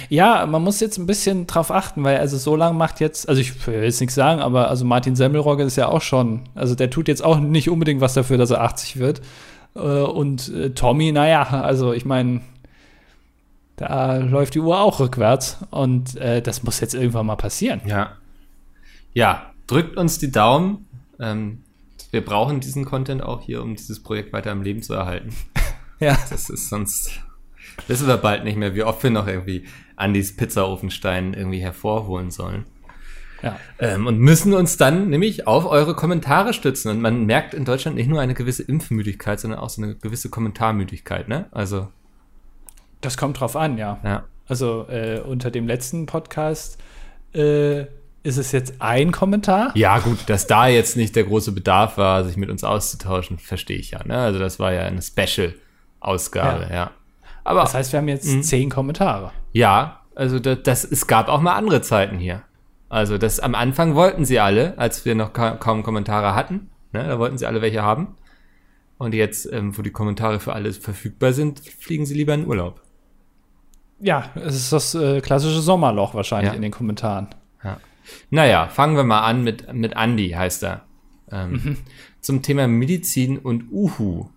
[0.09, 3.41] Ja, man muss jetzt ein bisschen drauf achten, weil also so lange macht jetzt, also
[3.41, 6.89] ich will jetzt nichts sagen, aber also Martin Semmelrogge ist ja auch schon, also der
[6.89, 9.21] tut jetzt auch nicht unbedingt was dafür, dass er 80 wird.
[9.75, 12.41] Äh, Und äh, Tommy, naja, also ich meine,
[13.75, 17.81] da läuft die Uhr auch rückwärts und äh, das muss jetzt irgendwann mal passieren.
[17.85, 18.13] Ja.
[19.13, 20.87] Ja, drückt uns die Daumen.
[21.19, 21.63] Ähm,
[22.11, 25.35] wir brauchen diesen Content auch hier, um dieses Projekt weiter am Leben zu erhalten.
[25.99, 26.17] Ja.
[26.31, 27.11] Das ist sonst,
[27.87, 29.65] wissen wir bald nicht mehr, wie oft wir noch irgendwie
[29.95, 32.65] Andys Pizzaofenstein irgendwie hervorholen sollen.
[33.43, 33.57] Ja.
[33.79, 36.89] Ähm, und müssen uns dann nämlich auf eure Kommentare stützen.
[36.89, 40.29] Und man merkt in Deutschland nicht nur eine gewisse Impfmüdigkeit, sondern auch so eine gewisse
[40.29, 41.47] Kommentarmüdigkeit, ne?
[41.51, 41.87] Also,
[43.01, 43.99] Das kommt drauf an, ja.
[44.03, 44.23] ja.
[44.47, 46.77] Also äh, unter dem letzten Podcast
[47.33, 47.81] äh,
[48.23, 49.71] ist es jetzt ein Kommentar.
[49.75, 53.77] Ja, gut, dass da jetzt nicht der große Bedarf war, sich mit uns auszutauschen, verstehe
[53.77, 54.03] ich ja.
[54.03, 54.17] Ne?
[54.17, 56.75] Also das war ja eine Special-Ausgabe, Ja.
[56.75, 56.91] ja.
[57.43, 58.43] Aber Das heißt, wir haben jetzt Mhm.
[58.43, 59.31] zehn Kommentare.
[59.53, 62.43] ja, also das, das, es gab auch mal andere Zeiten hier.
[62.89, 66.69] Also das am Anfang wollten sie alle, als wir noch ka kaum Kommentare hatten.
[66.91, 67.07] Ne?
[67.07, 68.15] Da wollten sie alle welche haben.
[68.97, 72.81] Und jetzt, ähm, wo die Kommentare für alles verfügbar sind, fliegen sie lieber in Urlaub.
[73.99, 76.55] Ja, es ist das äh, klassische Sommerloch wahrscheinlich Ja.
[76.55, 77.29] in den Kommentaren.
[77.63, 77.77] Ja.
[78.29, 80.81] Naja, fangen wir mal an mit, mit Andy, heißt er.
[81.31, 81.77] Ähm,
[82.19, 84.27] Zum Thema Medizin und Uhu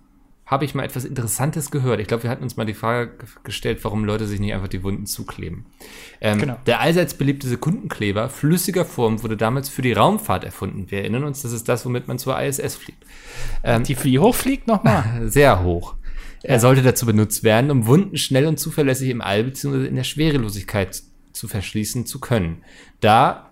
[0.46, 2.00] habe ich mal etwas Interessantes gehört.
[2.00, 4.68] Ich glaube, wir hatten uns mal die Frage ge- gestellt, warum Leute sich nicht einfach
[4.68, 5.64] die Wunden zukleben.
[6.20, 6.56] Ähm, Genau.
[6.66, 10.90] Der allseits beliebte Sekundenkleber flüssiger Form wurde damals für die Raumfahrt erfunden.
[10.90, 13.02] Wir erinnern uns, das ist das, womit man zur ISS fliegt.
[13.86, 15.22] Die wie hoch fliegt nochmal?
[15.30, 15.94] Sehr hoch.
[16.42, 19.86] Er sollte dazu benutzt werden, um Wunden schnell und zuverlässig im All bzw.
[19.86, 22.58] in der Schwerelosigkeit zu verschließen zu können.
[23.00, 23.50] Da,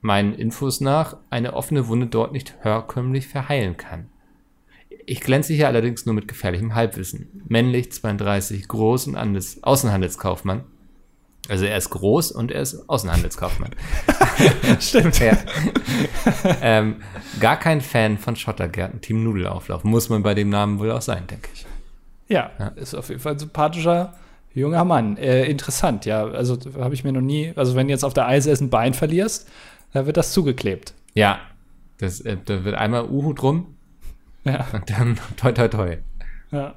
[0.00, 4.06] meinen Infos nach, eine offene Wunde dort nicht herkömmlich verheilen kann.
[5.08, 7.42] Ich glänze hier allerdings nur mit gefährlichem Halbwissen.
[7.48, 10.64] Männlich, 32, groß und Andes Außenhandelskaufmann.
[11.48, 13.70] Also er ist groß und er ist Außenhandelskaufmann.
[14.80, 15.20] Stimmt.
[15.20, 15.38] Ja.
[16.60, 16.96] ähm,
[17.38, 19.84] gar kein Fan von Schottergärten, Team Nudelauflauf.
[19.84, 21.66] Muss man bei dem Namen wohl auch sein, denke ich.
[22.26, 24.14] Ja, ist auf jeden Fall ein sympathischer
[24.54, 25.18] junger Mann.
[25.18, 26.24] Äh, interessant, ja.
[26.24, 28.92] Also habe ich mir noch nie, also wenn du jetzt auf der ISS ein Bein
[28.92, 29.48] verlierst,
[29.92, 30.94] dann wird das zugeklebt.
[31.14, 31.38] Ja,
[31.98, 33.75] das, äh, da wird einmal Uhu drum
[34.46, 34.66] Ja.
[34.72, 35.96] und dann toi toi toi.
[36.52, 36.74] ja.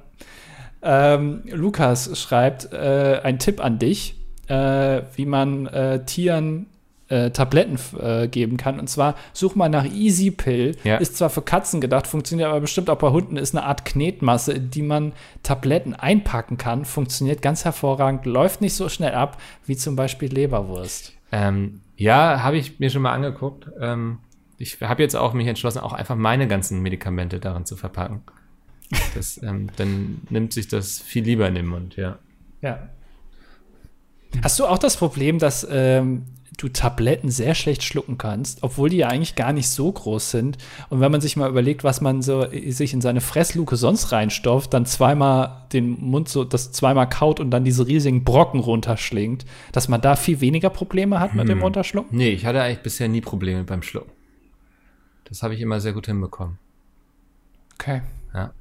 [0.82, 4.16] Ähm, Lukas schreibt äh, ein Tipp an dich,
[4.48, 6.66] äh, wie man äh, Tieren
[7.10, 8.80] äh, Tabletten äh, geben kann.
[8.80, 10.76] Und zwar such mal nach Easy Pill.
[10.84, 10.96] Ja.
[10.96, 13.36] Ist zwar für Katzen gedacht, funktioniert aber bestimmt auch bei Hunden.
[13.36, 15.12] Ist eine Art Knetmasse, in die man
[15.42, 16.84] Tabletten einpacken kann.
[16.84, 21.12] Funktioniert ganz hervorragend, läuft nicht so schnell ab wie zum Beispiel Leberwurst.
[21.32, 23.66] Ähm, ja, habe ich mir schon mal angeguckt.
[23.80, 24.18] Ähm,
[24.60, 28.20] ich habe jetzt auch mich entschlossen, auch einfach meine ganzen Medikamente darin zu verpacken.
[29.14, 32.18] Das, ähm, dann nimmt sich das viel lieber in den Mund, ja.
[32.60, 32.90] Ja.
[34.42, 36.26] Hast du auch das Problem, dass ähm,
[36.58, 40.58] du Tabletten sehr schlecht schlucken kannst, obwohl die ja eigentlich gar nicht so groß sind?
[40.90, 44.12] Und wenn man sich mal überlegt, was man so äh, sich in seine Fressluke sonst
[44.12, 49.46] reinstopft, dann zweimal den Mund so, das zweimal kaut und dann diese riesigen Brocken runterschlingt,
[49.72, 52.14] dass man da viel weniger Probleme hat mit dem Runterschlucken?
[52.14, 54.19] Nee, ich hatte eigentlich bisher nie Probleme beim Schlucken.
[55.30, 56.58] Das habe ich immer sehr gut hinbekommen.
[57.74, 58.02] Okay.
[58.34, 58.52] Ja.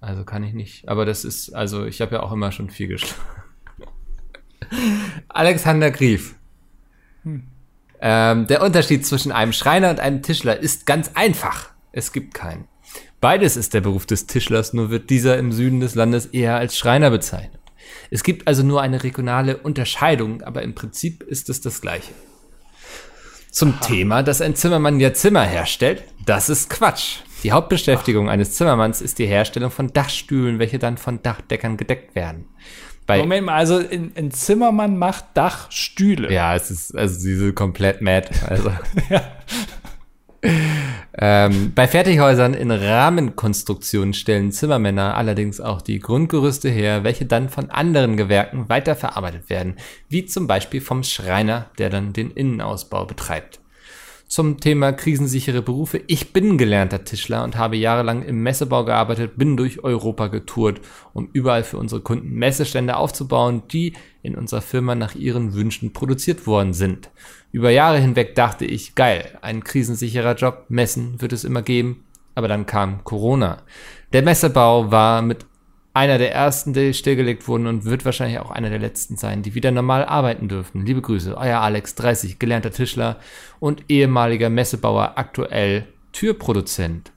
[0.00, 0.88] Also kann ich nicht.
[0.88, 3.22] Aber das ist, also ich habe ja auch immer schon viel geschlagen.
[5.28, 6.34] Alexander Grief.
[8.00, 11.70] Ähm, der Unterschied zwischen einem Schreiner und einem Tischler ist ganz einfach.
[11.92, 12.66] Es gibt keinen.
[13.20, 16.76] Beides ist der Beruf des Tischlers, nur wird dieser im Süden des Landes eher als
[16.76, 17.60] Schreiner bezeichnet.
[18.10, 22.12] Es gibt also nur eine regionale Unterscheidung, aber im Prinzip ist es das gleiche.
[23.50, 27.18] Zum Thema, dass ein Zimmermann ja Zimmer herstellt, das ist Quatsch.
[27.42, 32.46] Die Hauptbeschäftigung eines Zimmermanns ist die Herstellung von Dachstühlen, welche dann von Dachdeckern gedeckt werden.
[33.06, 36.32] Bei, Moment mal, also ein, ein Zimmermann macht Dachstühle.
[36.32, 38.30] ja, es ist also diese komplett mad.
[38.46, 38.70] Also.
[40.42, 47.70] ähm, bei Fertighäusern in Rahmenkonstruktionen stellen Zimmermänner allerdings auch die Grundgerüste her, welche dann von
[47.70, 49.76] anderen Gewerken weiterverarbeitet werden,
[50.08, 53.60] wie zum Beispiel vom Schreiner, der dann den Innenausbau betreibt.
[54.30, 56.00] Zum Thema krisensichere Berufe.
[56.06, 60.80] Ich bin gelernter Tischler und habe jahrelang im Messebau gearbeitet, bin durch Europa getourt,
[61.12, 66.46] um überall für unsere Kunden Messestände aufzubauen, die in unserer Firma nach ihren Wünschen produziert
[66.46, 67.10] worden sind.
[67.52, 72.46] Über Jahre hinweg dachte ich, geil, ein krisensicherer Job, Messen wird es immer geben, aber
[72.46, 73.62] dann kam Corona.
[74.12, 75.46] Der Messebau war mit
[75.92, 79.54] einer der ersten, die stillgelegt wurden und wird wahrscheinlich auch einer der letzten sein, die
[79.54, 80.86] wieder normal arbeiten dürfen.
[80.86, 83.18] Liebe Grüße, euer Alex, 30, gelernter Tischler
[83.58, 87.10] und ehemaliger Messebauer, aktuell Türproduzent.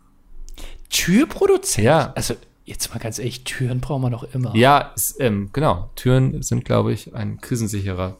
[0.89, 1.85] Türproduzent?
[1.85, 2.13] Ja.
[2.15, 2.33] Also,
[2.65, 4.55] jetzt mal ganz ehrlich, Türen brauchen wir doch immer.
[4.55, 5.91] Ja, es, ähm, genau.
[5.95, 8.17] Türen sind, glaube ich, ein krisensicherer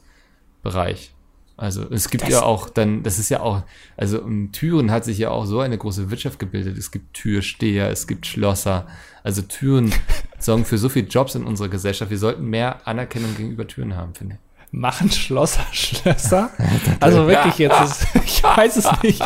[0.61, 1.13] Bereich.
[1.55, 3.61] Also es gibt Das- ja auch dann, das ist ja auch,
[3.95, 6.77] also um Türen hat sich ja auch so eine große Wirtschaft gebildet.
[6.77, 8.87] Es gibt Türsteher, es gibt Schlosser.
[9.23, 9.93] Also Türen
[10.39, 12.09] sorgen für so viele Jobs in unserer Gesellschaft.
[12.09, 14.39] Wir sollten mehr Anerkennung gegenüber Türen haben, finde ich.
[14.75, 16.49] Machen Schlosser Schlösser?
[16.99, 19.21] Also wirklich jetzt, ist, ich weiß es nicht.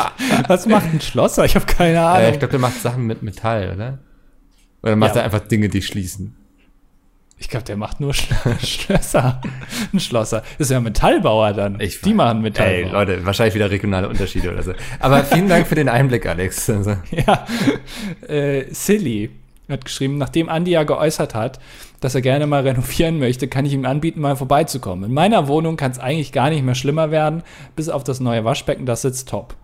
[0.46, 1.46] Was macht ein Schlosser?
[1.46, 2.32] Ich habe keine Äh, Ahnung.
[2.32, 3.98] ich glaube, der macht Sachen mit Metall, oder?
[4.82, 5.22] Oder macht Ja.
[5.22, 6.36] er einfach Dinge, die schließen?
[7.40, 8.28] Ich glaube, der macht nur Sch
[8.64, 9.40] Schlösser.
[9.92, 10.42] Ein Schlosser.
[10.58, 11.80] Ist ja ein Metallbauer dann.
[11.80, 12.92] Ich Die machen Ey, Metallbau.
[12.92, 14.72] Leute, wahrscheinlich wieder regionale Unterschiede oder so.
[14.98, 16.68] Aber vielen Dank für den Einblick, Alex.
[16.78, 17.46] Also, Ja.
[18.26, 19.30] Äh, Silly
[19.68, 21.58] hat geschrieben, nachdem Andi ja geäußert hat,
[22.00, 25.10] dass er gerne mal renovieren möchte, kann ich ihm anbieten, mal vorbeizukommen.
[25.10, 27.42] In meiner Wohnung kann es eigentlich gar nicht mehr schlimmer werden,
[27.76, 29.54] bis auf das neue Waschbecken, das sitzt top.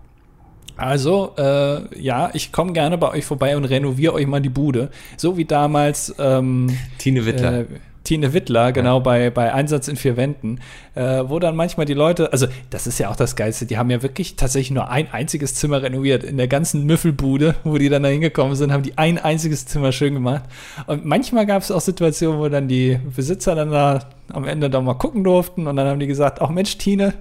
[0.77, 4.89] Also, äh, ja, ich komme gerne bei euch vorbei und renoviere euch mal die Bude.
[5.17, 7.61] So wie damals, ähm, Tine Wittler.
[7.61, 7.65] äh,
[8.05, 10.59] Tine Wittler, genau, bei, bei Einsatz in vier Wänden,
[10.93, 13.89] äh, wo dann manchmal die Leute, also das ist ja auch das Geilste, die haben
[13.89, 16.23] ja wirklich tatsächlich nur ein einziges Zimmer renoviert.
[16.23, 19.91] In der ganzen Müffelbude, wo die dann da hingekommen sind, haben die ein einziges Zimmer
[19.91, 20.43] schön gemacht.
[20.85, 23.99] Und manchmal gab es auch Situationen, wo dann die Besitzer dann da
[24.31, 27.15] am Ende doch mal gucken durften und dann haben die gesagt, ach Mensch, Tine,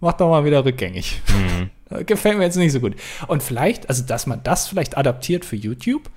[0.00, 1.20] mach doch mal wieder rückgängig.
[1.28, 1.49] Mhm.
[2.06, 2.94] Gefällt mir jetzt nicht so gut.
[3.26, 6.08] Und vielleicht, also dass man das vielleicht adaptiert für YouTube,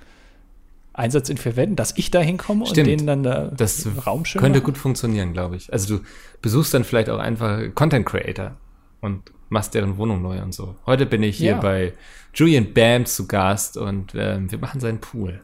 [0.92, 2.86] Einsatz in vier Wänden, dass ich da hinkomme Stimmt.
[2.86, 4.66] und denen dann da Das Raum schön könnte machen?
[4.66, 5.72] gut funktionieren, glaube ich.
[5.72, 6.04] Also du
[6.40, 8.52] besuchst dann vielleicht auch einfach Content Creator
[9.00, 10.76] und machst deren Wohnung neu und so.
[10.86, 11.58] Heute bin ich hier Ja.
[11.60, 11.94] bei
[12.32, 15.40] Julian Bam zu Gast und ähm, wir machen seinen Pool.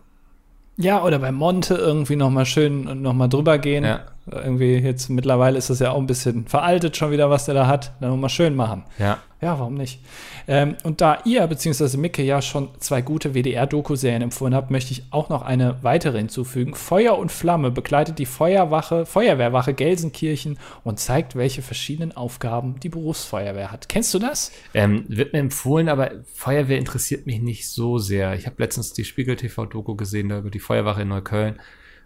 [0.76, 3.84] Ja, oder bei Monte irgendwie noch mal schön noch mal drüber gehen.
[3.84, 4.06] Ja.
[4.32, 7.66] Irgendwie jetzt mittlerweile ist das ja auch ein bisschen veraltet schon wieder, was der da
[7.66, 7.92] hat.
[8.00, 8.84] Dann mal schön machen.
[8.98, 9.18] Ja.
[9.42, 10.00] Ja, warum nicht?
[10.46, 11.96] Ähm, und da ihr bzw.
[11.96, 16.74] Micke ja schon zwei gute WDR-Doku-Serien empfohlen habt, möchte ich auch noch eine weitere hinzufügen.
[16.74, 23.72] Feuer und Flamme begleitet die Feuerwache, Feuerwehrwache Gelsenkirchen und zeigt, welche verschiedenen Aufgaben die Berufsfeuerwehr
[23.72, 23.88] hat.
[23.88, 24.52] Kennst du das?
[24.74, 28.34] Ähm, wird mir empfohlen, aber Feuerwehr interessiert mich nicht so sehr.
[28.34, 31.58] Ich habe letztens die Spiegel TV-Doku gesehen, da über die Feuerwache in Neukölln.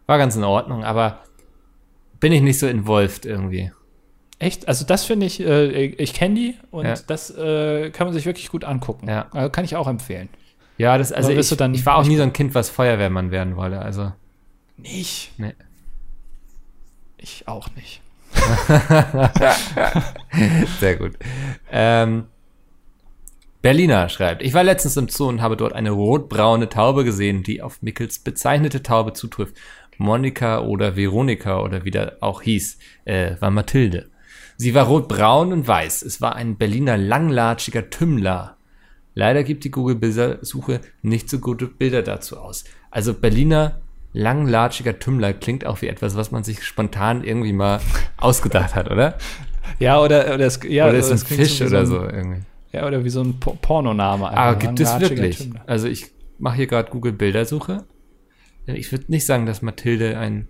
[0.07, 1.25] War ganz in Ordnung, aber
[2.25, 3.70] bin ich nicht so involviert irgendwie.
[4.39, 4.66] Echt?
[4.66, 6.95] Also das finde ich, äh, ich kenne die und Ja.
[7.07, 9.11] das äh, kann man sich wirklich gut angucken.
[9.11, 9.27] Ja.
[9.33, 10.31] Also kann ich auch empfehlen.
[10.79, 13.79] Ja, das, also ich, ich war auch nie so ein Kind, was Feuerwehrmann werden wollte.
[13.79, 14.11] Also,
[14.79, 15.33] Nicht?
[15.37, 15.53] nee.
[17.18, 18.01] Ich auch nicht.
[20.81, 21.12] Sehr gut.
[21.70, 22.25] Ähm,
[23.61, 27.62] Berliner schreibt, ich war letztens im Zoo und habe dort eine rotbraune Taube gesehen, die
[27.62, 29.57] auf Mickels bezeichnete Taube zutrifft.
[29.99, 34.11] Monika oder Veronika oder wie der auch hieß, äh, war Mathilde.
[34.57, 36.03] Sie war rotbraun und weiß.
[36.03, 38.57] Es war ein Berliner langlatschiger Tümmler.
[39.14, 42.64] Leider gibt die Google-Bildersuche nicht so gute Bilder dazu aus.
[42.90, 43.80] Also Berliner
[44.12, 47.80] langlatschiger Tümmler klingt auch wie etwas, was man sich spontan irgendwie mal
[48.16, 49.18] ausgedacht hat, oder?
[49.80, 52.42] Ja, oder, oder, es, ja, oder ist ein Fisch wie oder ein- so irgendwie.
[52.72, 54.28] Ja, oder wie so ein Po- Pornoname.
[54.28, 55.38] Aber einfach, gibt ein es wirklich?
[55.38, 55.62] Tümmler.
[55.66, 57.84] Also ich mache hier gerade Google Bildersuche.
[58.67, 60.49] Ich würde nicht sagen, dass Mathilde ein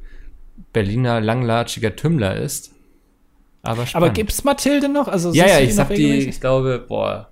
[0.72, 2.72] Berliner langlatschiger Tümmler ist.
[3.62, 4.14] Aber Aber spannend.
[4.14, 5.08] gibt's Mathilde noch?
[5.08, 7.30] Also ja, ja, ich hab die, ich glaube, boah,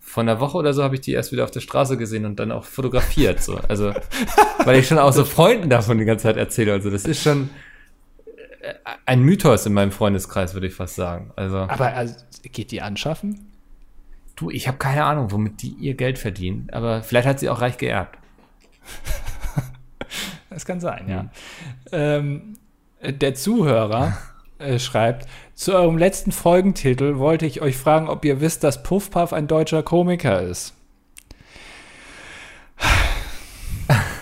[0.00, 2.40] von einer Woche oder so habe ich die erst wieder auf der Straße gesehen und
[2.40, 3.42] dann auch fotografiert.
[3.42, 3.56] So.
[3.68, 3.92] Also,
[4.64, 6.72] weil ich schon auch so Freunden davon die ganze Zeit erzähle.
[6.72, 7.50] Also, das ist schon
[8.62, 8.74] äh,
[9.06, 11.32] ein Mythos in meinem Freundeskreis, würde ich fast sagen.
[11.36, 12.14] Also, Aber also,
[12.50, 13.52] geht die anschaffen?
[14.36, 16.68] du, ich habe keine Ahnung, womit die ihr Geld verdienen.
[16.72, 18.18] Aber vielleicht hat sie auch reich geerbt.
[20.52, 21.26] Das kann sein, ja.
[21.92, 22.56] Ähm,
[23.02, 24.16] der Zuhörer
[24.58, 29.10] äh, schreibt, zu eurem letzten Folgentitel wollte ich euch fragen, ob ihr wisst, dass Puff
[29.10, 30.74] Puff ein deutscher Komiker ist.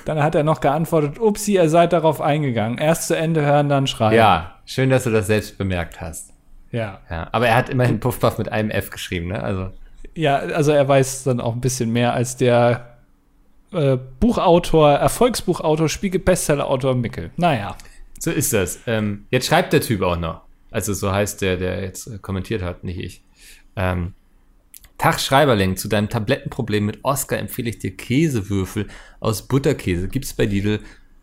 [0.04, 2.78] Dann hat er noch geantwortet, upsi, ihr seid darauf eingegangen.
[2.78, 4.16] Erst zu Ende hören, dann schreiben.
[4.16, 6.32] Ja, schön, dass du das selbst bemerkt hast.
[6.72, 7.00] Ja.
[7.10, 9.42] Ja, aber er hat immerhin Puff Puff mit einem F geschrieben, ne?
[9.42, 9.70] Also,
[10.14, 12.89] Ja, also er weiß dann auch ein bisschen mehr als der
[13.72, 17.30] äh, Buchautor, Erfolgsbuchautor, Spiegel-Bestseller-Autor Mickel.
[17.36, 17.76] Naja.
[18.18, 18.80] so ist das.
[18.86, 20.42] Ähm, jetzt schreibt der Typ auch noch.
[20.70, 23.22] Also so heißt der, der jetzt äh, kommentiert hat, nicht ich.
[23.76, 24.14] Ähm,
[24.98, 28.86] Tag Schreiberling, zu deinem Tablettenproblem mit Oscar empfehle ich dir Käsewürfel
[29.18, 30.08] aus Butterkäse.
[30.08, 30.80] Gibt's bei Lidl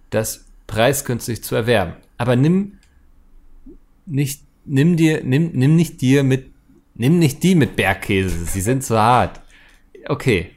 [0.09, 1.93] das preisgünstig zu erwerben.
[2.17, 2.79] Aber nimm
[4.05, 6.51] nicht, nimm dir, nimm, nimm nicht dir mit,
[6.95, 8.45] nimm nicht die mit Bergkäse.
[8.45, 9.41] Sie sind zu hart.
[10.07, 10.51] Okay.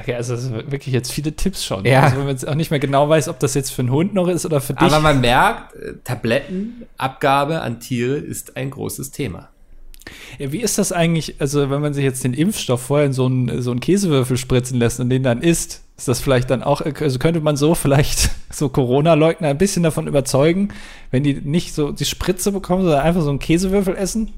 [0.00, 0.34] Okay, also
[0.70, 1.84] wirklich jetzt viele Tipps schon.
[1.84, 2.02] Ja.
[2.02, 4.14] Also wenn man jetzt auch nicht mehr genau weiß, ob das jetzt für einen Hund
[4.14, 4.82] noch ist oder für dich.
[4.82, 9.48] Aber man merkt, äh, Tablettenabgabe an Tiere ist ein großes Thema.
[10.38, 13.26] Ja, wie ist das eigentlich, also wenn man sich jetzt den Impfstoff vorher in so
[13.26, 16.80] einen, so einen Käsewürfel spritzen lässt und den dann isst, ist das vielleicht dann auch,
[16.80, 20.68] also könnte man so vielleicht so Corona-Leugner ein bisschen davon überzeugen,
[21.10, 24.32] wenn die nicht so die Spritze bekommen, sondern einfach so einen Käsewürfel essen?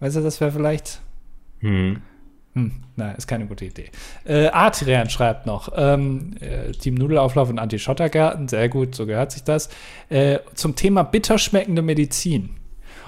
[0.00, 1.00] Weißt du, das wäre vielleicht.
[1.60, 2.02] Hm.
[2.58, 3.90] Hm, nein, ist keine gute Idee.
[4.24, 9.44] Äh, Adrian schreibt noch, ähm, äh, Team Nudelauflauf und Anti-Schottergärten, sehr gut, so gehört sich
[9.44, 9.68] das.
[10.08, 12.56] Äh, zum Thema bitter schmeckende Medizin.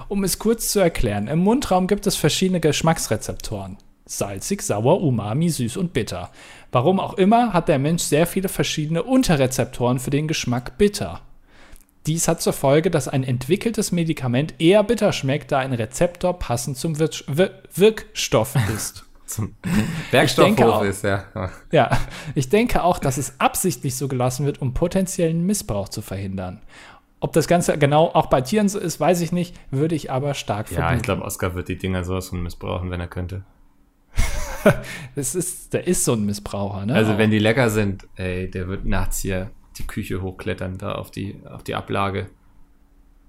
[0.07, 3.77] Um es kurz zu erklären, im Mundraum gibt es verschiedene Geschmacksrezeptoren.
[4.05, 6.31] Salzig, sauer, umami, süß und bitter.
[6.71, 11.19] Warum auch immer hat der Mensch sehr viele verschiedene Unterrezeptoren für den Geschmack bitter.
[12.07, 16.77] Dies hat zur Folge, dass ein entwickeltes Medikament eher bitter schmeckt, da ein Rezeptor passend
[16.77, 19.05] zum Wir Wir Wirkstoff ist.
[19.31, 19.55] Zum
[20.11, 21.23] Werkstoffhof ist, ja.
[21.71, 21.97] Ja,
[22.35, 26.61] ich denke auch, dass es absichtlich so gelassen wird, um potenziellen Missbrauch zu verhindern.
[27.21, 30.33] Ob das Ganze genau auch bei Tieren so ist, weiß ich nicht, würde ich aber
[30.33, 30.97] stark Ja, vermuten.
[30.97, 33.43] ich glaube, Oscar wird die Dinger sowas von missbrauchen, wenn er könnte.
[35.15, 36.93] Es ist, der ist so ein Missbraucher, ne?
[36.93, 41.09] Also, wenn die lecker sind, ey, der wird nachts hier die Küche hochklettern, da auf
[41.09, 42.29] die, auf die Ablage,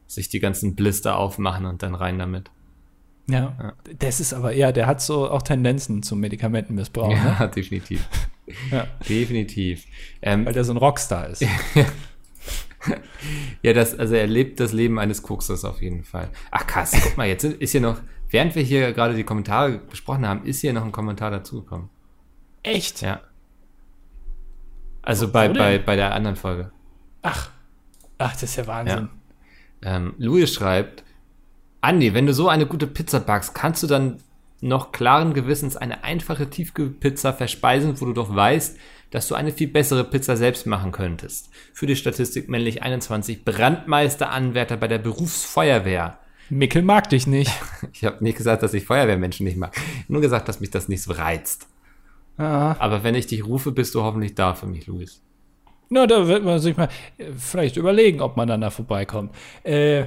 [0.06, 2.50] sich die ganzen Blister aufmachen und dann rein damit.
[3.28, 3.56] Ja.
[3.58, 3.72] ja.
[3.98, 7.12] Das ist aber, ja, der hat so auch Tendenzen zum Medikamentenmissbrauch.
[7.12, 7.48] Ja, ne?
[7.54, 8.08] definitiv.
[8.70, 8.86] ja.
[9.08, 9.86] Definitiv.
[10.20, 11.42] Ähm, Weil der so ein Rockstar ist.
[13.62, 16.28] ja, das, also er lebt das Leben eines Koksers auf jeden Fall.
[16.50, 18.00] Ach krass, guck mal, jetzt ist hier noch,
[18.30, 21.88] während wir hier gerade die Kommentare besprochen haben, ist hier noch ein Kommentar dazugekommen.
[22.62, 23.02] Echt?
[23.02, 23.20] Ja.
[25.02, 26.70] Also bei, bei, bei der anderen Folge.
[27.22, 27.50] Ach.
[28.18, 29.08] Ach, das ist ja Wahnsinn.
[29.82, 29.96] Ja.
[29.96, 31.02] Ähm, Louis schreibt,
[31.82, 34.18] Andi, wenn du so eine gute Pizza backst, kannst du dann
[34.60, 38.78] noch klaren Gewissens eine einfache Tiefkühlpizza verspeisen, wo du doch weißt,
[39.10, 41.50] dass du eine viel bessere Pizza selbst machen könntest.
[41.74, 46.18] Für die Statistik männlich 21, Brandmeisteranwärter bei der Berufsfeuerwehr.
[46.48, 47.50] Mickel mag dich nicht.
[47.92, 49.74] Ich habe nicht gesagt, dass ich Feuerwehrmenschen nicht mag.
[50.08, 51.66] Nur gesagt, dass mich das nicht so reizt.
[52.38, 52.76] Ah.
[52.78, 55.20] Aber wenn ich dich rufe, bist du hoffentlich da für mich, Luis.
[55.90, 59.34] Na, da wird man sich mal äh, vielleicht überlegen, ob man dann da vorbeikommt.
[59.62, 60.04] Äh,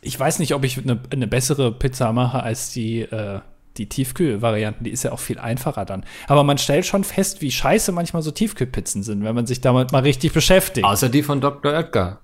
[0.00, 3.40] ich weiß nicht, ob ich eine, eine bessere Pizza mache als die, äh,
[3.76, 4.84] die Tiefkühlvarianten.
[4.84, 6.04] Die ist ja auch viel einfacher dann.
[6.28, 9.92] Aber man stellt schon fest, wie scheiße manchmal so Tiefkühlpizzen sind, wenn man sich damit
[9.92, 10.86] mal richtig beschäftigt.
[10.86, 11.72] Außer die von Dr.
[11.72, 12.20] Oetker.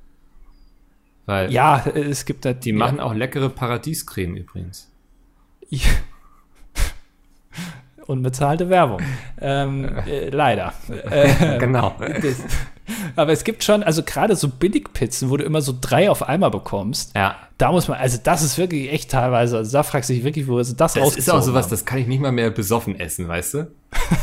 [1.26, 2.52] Weil ja, es gibt da.
[2.52, 2.76] Die ja.
[2.76, 4.90] machen auch leckere Paradiescreme übrigens.
[5.68, 5.88] Ja.
[8.06, 9.00] Unbezahlte Werbung.
[9.40, 10.72] Ähm, äh, leider.
[10.88, 11.94] Äh, genau.
[11.98, 12.42] Das,
[13.16, 16.50] aber es gibt schon, also gerade so Billigpizzen, wo du immer so drei auf einmal
[16.50, 17.14] bekommst.
[17.14, 17.36] Ja.
[17.62, 20.48] Da muss man, also das ist wirklich echt teilweise, also da fragst du dich wirklich,
[20.48, 21.70] wo ist das Das ist auch sowas, haben.
[21.70, 23.70] das kann ich nicht mal mehr besoffen essen, weißt du?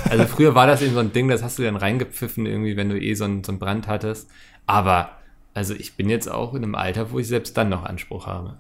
[0.10, 2.90] Also früher war das eben so ein Ding, das hast du dann reingepfiffen irgendwie, wenn
[2.90, 4.30] du eh so einen, so einen Brand hattest.
[4.66, 5.12] Aber,
[5.54, 8.60] also ich bin jetzt auch in einem Alter, wo ich selbst dann noch Anspruch habe.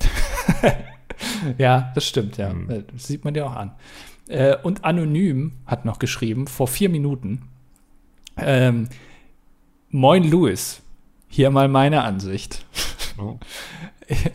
[1.58, 2.52] ja, das stimmt, ja.
[2.52, 2.86] Mhm.
[2.92, 3.76] Das sieht man dir auch an.
[4.26, 7.42] Äh, und Anonym hat noch geschrieben, vor vier Minuten,
[8.36, 8.88] ähm,
[9.90, 10.82] Moin Louis,
[11.28, 12.64] hier mal meine Ansicht.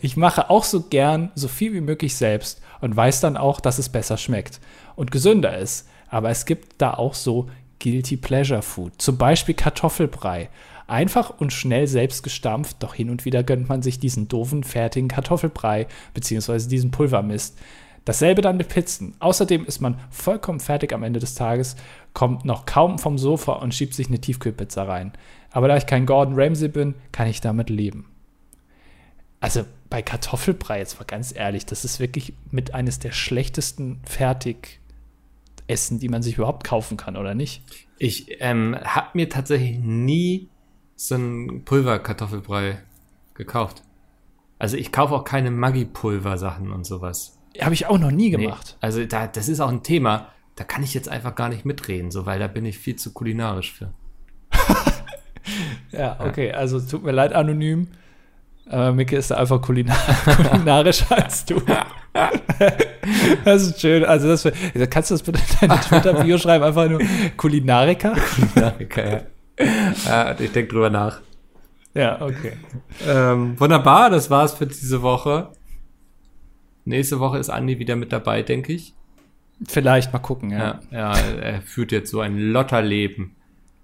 [0.00, 3.78] Ich mache auch so gern so viel wie möglich selbst und weiß dann auch, dass
[3.78, 4.60] es besser schmeckt
[4.94, 5.88] und gesünder ist.
[6.08, 7.48] Aber es gibt da auch so
[7.80, 10.48] Guilty Pleasure Food, zum Beispiel Kartoffelbrei.
[10.86, 15.08] Einfach und schnell selbst gestampft, doch hin und wieder gönnt man sich diesen doofen, fertigen
[15.08, 16.68] Kartoffelbrei bzw.
[16.68, 17.58] diesen Pulvermist.
[18.04, 19.16] Dasselbe dann mit Pizzen.
[19.18, 21.74] Außerdem ist man vollkommen fertig am Ende des Tages,
[22.14, 25.12] kommt noch kaum vom Sofa und schiebt sich eine Tiefkühlpizza rein.
[25.50, 28.06] Aber da ich kein Gordon Ramsay bin, kann ich damit leben.
[29.46, 36.00] Also bei Kartoffelbrei, jetzt mal ganz ehrlich, das ist wirklich mit eines der schlechtesten Fertigessen,
[36.00, 37.62] die man sich überhaupt kaufen kann, oder nicht?
[37.96, 40.48] Ich ähm, habe mir tatsächlich nie
[40.96, 42.82] so einen Pulverkartoffelbrei
[43.34, 43.84] gekauft.
[44.58, 47.38] Also ich kaufe auch keine Maggi-Pulver-Sachen und sowas.
[47.60, 48.76] Habe ich auch noch nie gemacht.
[48.80, 51.64] Nee, also da, das ist auch ein Thema, da kann ich jetzt einfach gar nicht
[51.64, 53.94] mitreden, so, weil da bin ich viel zu kulinarisch für.
[55.92, 57.86] ja, okay, also tut mir leid, anonym.
[58.68, 61.60] Aber Micke ist da einfach kulinar kulinarischer als du.
[63.44, 64.04] das ist schön.
[64.04, 64.42] Also, das,
[64.90, 66.64] kannst du das bitte in deine Twitter-Bio schreiben?
[66.64, 67.00] Einfach nur
[67.36, 68.14] Kulinariker?
[68.14, 69.22] Kulinariker, ja.
[70.06, 71.20] ja ich denke drüber nach.
[71.94, 72.52] Ja, okay.
[73.06, 75.52] Ähm, wunderbar, das war's für diese Woche.
[76.84, 78.94] Nächste Woche ist Andi wieder mit dabei, denke ich.
[79.66, 80.80] Vielleicht mal gucken, ja.
[80.90, 81.14] ja.
[81.14, 83.34] Ja, er führt jetzt so ein Lotterleben.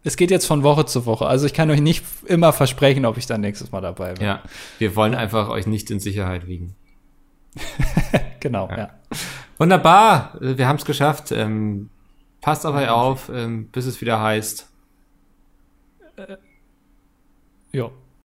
[0.05, 1.26] Es geht jetzt von Woche zu Woche.
[1.26, 4.24] Also ich kann euch nicht immer versprechen, ob ich dann nächstes Mal dabei bin.
[4.24, 4.42] Ja,
[4.78, 6.74] wir wollen einfach euch nicht in Sicherheit wiegen.
[8.40, 8.78] genau, ja.
[8.78, 8.90] ja.
[9.59, 11.30] Wunderbar, wir haben es geschafft.
[11.30, 11.90] Ähm,
[12.40, 14.68] passt auf euch auf, ähm, bis es wieder heißt.
[16.16, 16.36] Äh,
[17.72, 17.92] jo.